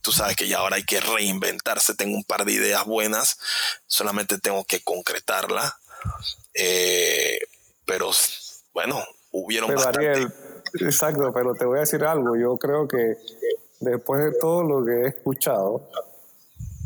[0.01, 1.95] tú sabes que ya ahora hay que reinventarse.
[1.95, 3.37] Tengo un par de ideas buenas,
[3.85, 5.77] solamente tengo que concretarla.
[7.85, 8.11] pero
[8.73, 10.27] bueno, hubieron bastante.
[10.79, 12.35] exacto, pero te voy a decir algo.
[12.35, 13.15] Yo creo que
[13.79, 15.89] después de todo lo que he escuchado,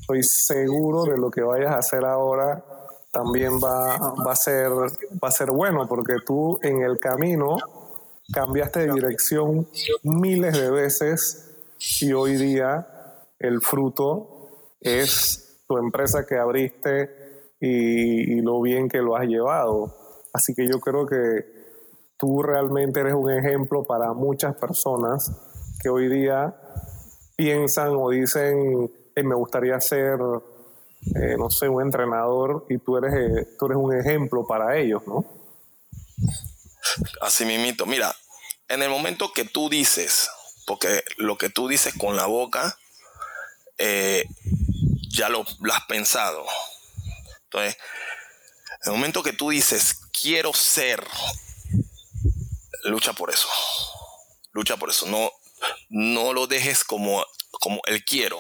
[0.02, 2.64] estoy seguro de lo que vayas a hacer ahora
[3.14, 3.96] también va,
[4.26, 7.58] va, a ser, va a ser bueno, porque tú en el camino
[8.34, 9.68] cambiaste de dirección
[10.04, 11.56] miles de veces
[12.02, 12.88] y hoy día
[13.40, 19.96] el fruto es tu empresa que abriste y, y lo bien que lo has llevado.
[20.34, 21.46] Así que yo creo que
[22.18, 25.32] tú realmente eres un ejemplo para muchas personas
[25.82, 26.56] que hoy día
[27.36, 30.18] piensan o dicen me gustaría ser,
[31.16, 35.04] eh, no sé, un entrenador y tú eres, eh, tú eres un ejemplo para ellos,
[35.06, 35.24] ¿no?
[37.22, 37.86] Así mismito.
[37.86, 38.14] Mira,
[38.74, 40.30] en el momento que tú dices,
[40.66, 42.78] porque lo que tú dices con la boca,
[43.78, 44.26] eh,
[45.10, 46.46] ya lo, lo, has pensado.
[47.46, 47.78] Entonces,
[48.84, 51.06] en el momento que tú dices, quiero ser,
[52.84, 53.48] lucha por eso.
[54.52, 55.08] Lucha por eso.
[55.08, 55.32] No,
[55.90, 58.40] no lo dejes como, como el quiero.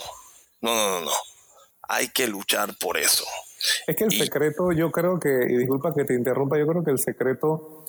[0.61, 1.11] No, no, no, no.
[1.83, 3.25] Hay que luchar por eso.
[3.87, 6.91] Es que el secreto, yo creo que, y disculpa que te interrumpa, yo creo que
[6.91, 7.82] el secreto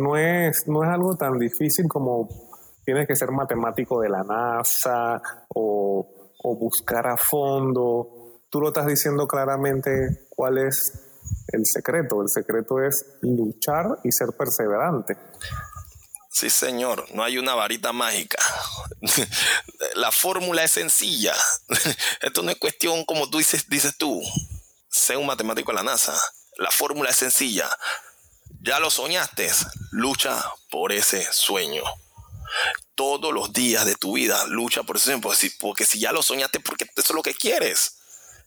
[0.00, 2.28] no es, no es algo tan difícil como
[2.84, 8.40] tienes que ser matemático de la NASA o, buscar a fondo.
[8.48, 10.92] Tú lo estás diciendo claramente cuál es
[11.48, 12.22] el secreto.
[12.22, 15.16] El secreto es luchar y ser perseverante.
[16.32, 18.38] Sí, señor, no hay una varita mágica.
[19.96, 21.34] La fórmula es sencilla.
[22.22, 24.20] Esto no es cuestión como tú dices, dices tú.
[24.88, 26.14] Sé un matemático de la NASA.
[26.56, 27.68] La fórmula es sencilla.
[28.62, 29.50] Ya lo soñaste.
[29.90, 31.82] lucha por ese sueño.
[32.94, 35.22] Todos los días de tu vida lucha por ese sueño,
[35.60, 37.96] porque si, ya lo soñaste, porque eso es lo que quieres.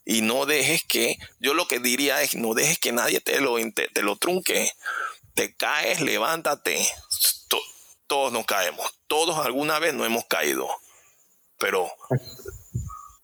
[0.05, 3.55] Y no dejes que, yo lo que diría es, no dejes que nadie te lo,
[3.71, 4.71] te, lo trunque.
[5.33, 6.87] Te caes, levántate.
[8.05, 8.93] todos nos caemos.
[9.07, 10.67] Todos alguna vez no hemos caído.
[11.57, 11.91] Pero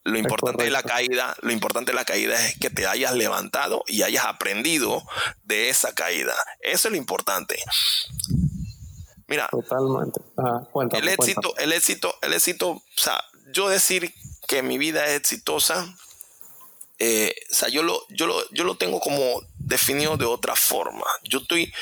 [0.10, 3.84] lo importante de la caída, lo importante de la caída es que te hayas levantado
[3.88, 5.04] y hayas aprendido
[5.44, 6.36] de esa caída.
[6.62, 7.58] Eso es lo importante.
[9.28, 10.22] Mira, totalmente.
[10.94, 14.14] el éxito, el éxito, el éxito, o sea, yo decir
[14.48, 15.96] que mi vida es exitosa,
[17.00, 21.06] eh, o sea, yo lo, yo, lo, yo lo tengo como definido de otra forma.
[21.24, 21.74] Yo estoy,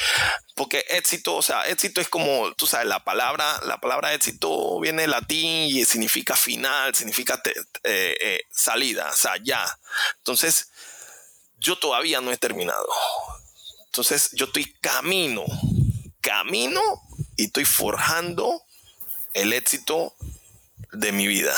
[0.55, 5.01] porque éxito, o sea, éxito es como, tú sabes, la palabra, la palabra éxito viene
[5.03, 7.41] del latín y significa final, significa
[7.83, 9.65] eh, eh, salida, o sea, ya.
[10.17, 10.69] Entonces,
[11.57, 12.87] yo todavía no he terminado.
[13.85, 15.43] Entonces, yo estoy camino,
[16.21, 16.81] camino
[17.35, 18.61] y estoy forjando
[19.33, 20.15] el éxito
[20.91, 21.57] de mi vida.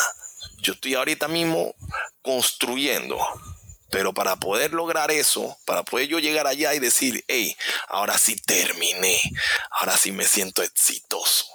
[0.62, 1.76] Yo estoy ahorita mismo
[2.22, 3.18] construyendo.
[3.92, 7.58] Pero para poder lograr eso, para poder yo llegar allá y decir, hey,
[7.88, 9.20] ahora sí terminé,
[9.72, 11.46] ahora sí me siento exitoso,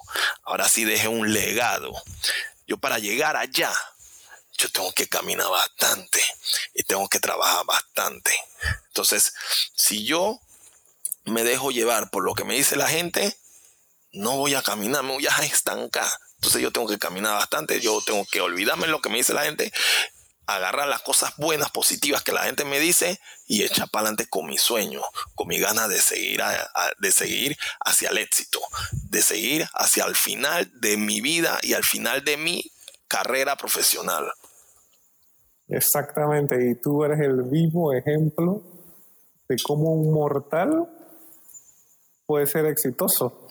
[0.42, 1.92] ahora sí dejé un legado.
[2.66, 3.72] Yo para llegar allá,
[4.58, 6.20] yo tengo que caminar bastante
[6.74, 8.32] y tengo que trabajar bastante.
[8.88, 9.34] Entonces,
[9.76, 10.40] si yo
[11.24, 13.38] me dejo llevar por lo que me dice la gente,
[14.12, 16.10] no voy a caminar, me voy a estancar.
[16.44, 19.44] Entonces yo tengo que caminar bastante, yo tengo que olvidarme lo que me dice la
[19.44, 19.72] gente
[20.46, 24.46] agarrar las cosas buenas, positivas que la gente me dice y echar para adelante con
[24.46, 25.00] mi sueño,
[25.34, 26.42] con mi ganas de seguir,
[26.98, 28.60] de seguir hacia el éxito,
[29.08, 32.70] de seguir hacia el final de mi vida y al final de mi
[33.08, 34.30] carrera profesional.
[35.68, 38.62] Exactamente, y tú eres el vivo ejemplo
[39.48, 40.90] de cómo un mortal
[42.26, 43.46] puede ser exitoso.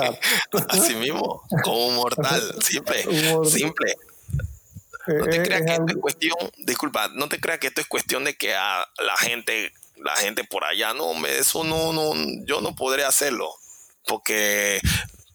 [0.68, 3.02] Así mismo, como un mortal, simple,
[3.48, 3.96] simple.
[5.06, 8.24] No te creas que esto es cuestión, disculpa, no te creas que esto es cuestión
[8.24, 12.14] de que a la gente, la gente por allá, no, eso no, no,
[12.46, 13.54] yo no podré hacerlo.
[14.06, 14.80] Porque,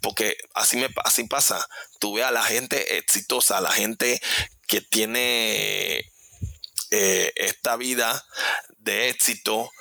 [0.02, 1.64] porque así me así pasa.
[2.00, 4.22] Tú ves a la gente exitosa, a la gente
[4.68, 6.00] que tiene
[6.92, 8.24] eh, esta vida
[8.80, 9.72] de éxito,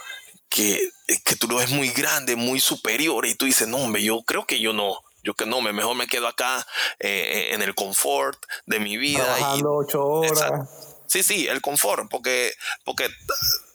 [0.49, 0.90] que,
[1.24, 4.46] que tú lo ves muy grande, muy superior, y tú dices, no, hombre, yo creo
[4.46, 6.66] que yo no, yo que no, mejor me quedo acá
[6.99, 9.24] eh, en el confort de mi vida.
[9.24, 10.68] Trabajando ocho horas.
[11.07, 12.53] Sí, sí, el confort, porque,
[12.84, 13.09] porque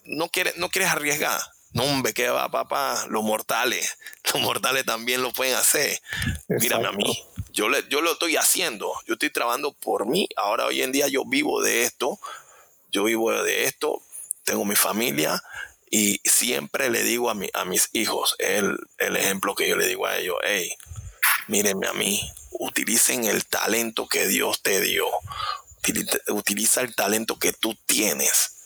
[0.06, 1.42] no, quieres, no quieres arriesgar.
[1.74, 3.06] No, hombre, ¿qué va, papá?
[3.10, 3.98] Los mortales,
[4.34, 6.00] los mortales también lo pueden hacer.
[6.48, 10.30] Mírame a mí, yo, le, yo lo estoy haciendo, yo estoy trabajando por mí.
[10.36, 12.20] Ahora, hoy en día, yo vivo de esto,
[12.92, 14.02] yo vivo de esto,
[14.44, 15.42] tengo mi familia
[15.96, 19.86] y siempre le digo a, mi, a mis hijos, el, el ejemplo que yo le
[19.86, 20.76] digo a ellos, hey,
[21.48, 22.20] mírenme a mí,
[22.50, 25.06] utilicen el talento que Dios te dio,
[26.30, 28.64] utiliza el talento que tú tienes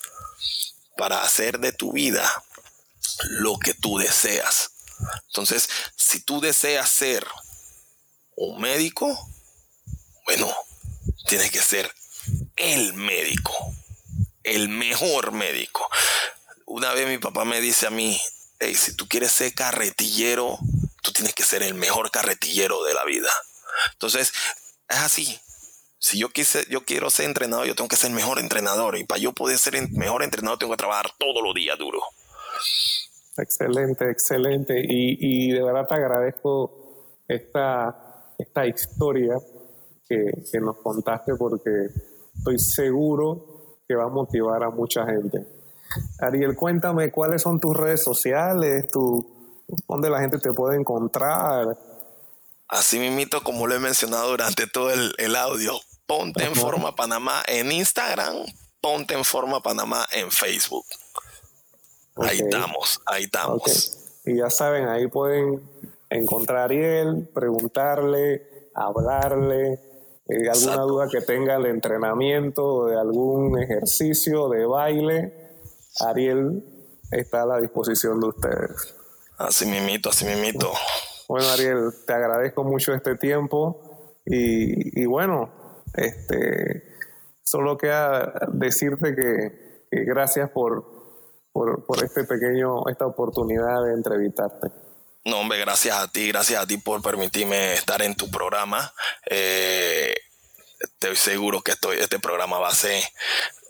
[0.95, 2.25] para hacer de tu vida
[3.23, 4.71] lo que tú deseas.
[5.27, 5.67] Entonces,
[5.97, 7.27] si tú deseas ser
[8.37, 9.05] un médico,
[10.23, 10.55] bueno,
[11.27, 11.93] tienes que ser
[12.55, 13.53] el médico,
[14.43, 15.89] el mejor médico.
[16.67, 18.19] Una vez mi papá me dice a mí,
[18.59, 20.59] hey, si tú quieres ser carretillero,
[21.01, 23.29] tú tienes que ser el mejor carretillero de la vida.
[23.93, 24.33] Entonces,
[24.89, 25.39] es así.
[25.97, 28.97] Si yo, quise, yo quiero ser entrenador, yo tengo que ser mejor entrenador.
[28.97, 32.01] Y para yo poder ser mejor entrenador, tengo que trabajar todos los días duro.
[33.37, 34.75] Excelente, excelente.
[34.77, 39.37] Y, de verdad te agradezco esta, esta historia
[40.09, 41.69] que nos contaste porque
[42.35, 45.56] estoy seguro que va a motivar a mucha gente.
[46.19, 49.25] Ariel, cuéntame cuáles son tus redes sociales, tu,
[49.87, 51.77] dónde la gente te puede encontrar.
[52.67, 55.73] Así mismito, como lo he mencionado durante todo el, audio,
[56.05, 58.35] ponte en forma Panamá en Instagram,
[58.81, 60.85] ponte en forma Panamá en Facebook.
[62.15, 64.21] Ahí estamos, ahí estamos.
[64.25, 65.61] Y ya saben, ahí pueden
[66.09, 69.79] encontrar a Ariel, preguntarle, hablarle,
[70.27, 75.46] eh, alguna duda que tenga de entrenamiento, de algún ejercicio, de baile,
[76.05, 76.63] Ariel
[77.11, 78.95] está a la disposición de ustedes.
[79.37, 80.71] Así mimito, así mimito.
[81.27, 86.95] Bueno, Ariel, te agradezco mucho este tiempo y, bueno, este,
[87.43, 90.85] solo queda decirte que, gracias por,
[91.53, 94.67] por, este pequeño, esta oportunidad de entrevistarte.
[95.25, 98.93] No, hombre, gracias a ti, gracias a ti por permitirme estar en tu programa.
[99.29, 100.15] Eh,
[100.79, 103.01] estoy seguro que estoy, este programa va a ser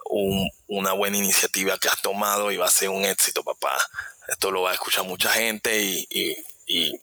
[0.09, 3.77] una buena iniciativa que has tomado y va a ser un éxito, papá.
[4.27, 6.43] Esto lo va a escuchar mucha gente y,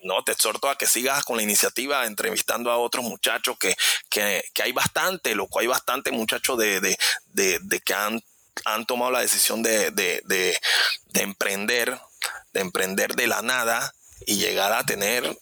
[0.02, 4.72] no, te exhorto a que sigas con la iniciativa entrevistando a otros muchachos que, hay
[4.72, 6.98] bastante, loco, hay bastante muchachos de, de,
[7.32, 8.22] de, que han,
[8.66, 10.58] han, tomado la decisión de, de
[11.14, 11.98] emprender,
[12.52, 13.94] de emprender de la nada
[14.26, 15.38] y llegar a tener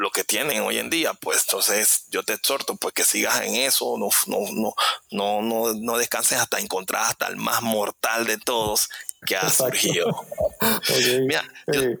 [0.00, 3.54] lo que tienen hoy en día, pues entonces yo te exhorto pues que sigas en
[3.56, 4.74] eso, no, no,
[5.10, 8.88] no, no, no, descanses hasta encontrar hasta el más mortal de todos
[9.26, 10.26] que ha surgido.
[11.26, 11.44] Mira,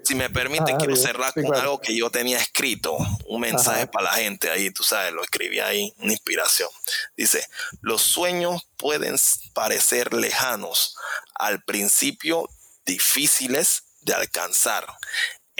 [0.02, 2.96] si me permite, quiero cerrar con algo que yo tenía escrito,
[3.26, 6.70] un mensaje para la gente ahí, tú sabes, lo escribí ahí, una inspiración.
[7.18, 7.46] Dice,
[7.82, 9.16] los sueños pueden
[9.52, 10.96] parecer lejanos,
[11.34, 12.48] al principio
[12.86, 14.86] difíciles de alcanzar,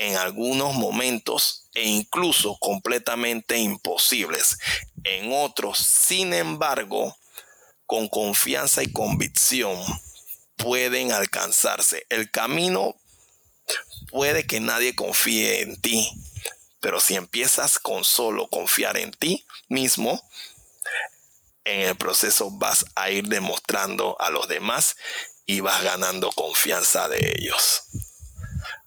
[0.01, 4.57] en algunos momentos e incluso completamente imposibles.
[5.05, 7.15] En otros, sin embargo,
[7.85, 9.79] con confianza y convicción
[10.57, 12.07] pueden alcanzarse.
[12.09, 12.97] El camino
[14.11, 16.11] puede que nadie confíe en ti,
[16.81, 20.27] pero si empiezas con solo confiar en ti mismo,
[21.65, 24.97] en el proceso vas a ir demostrando a los demás
[25.45, 27.83] y vas ganando confianza de ellos.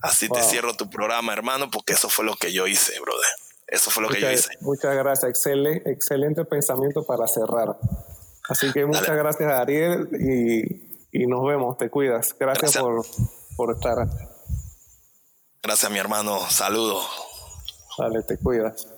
[0.04, 3.30] Así te cierro tu programa, hermano, porque eso fue lo que yo hice, brother.
[3.68, 4.50] Eso fue lo que yo hice.
[4.60, 5.30] Muchas gracias.
[5.30, 7.78] Excelente, excelente pensamiento para cerrar.
[8.50, 10.10] Así que muchas gracias, Ariel,
[11.12, 11.78] y, nos vemos.
[11.78, 12.36] Te cuidas.
[12.38, 13.06] Gracias, Por,
[13.56, 14.06] por estar.
[15.64, 16.50] Gracias, mi hermano.
[16.50, 17.08] Saludos.
[17.98, 18.93] Dale, te cuidas.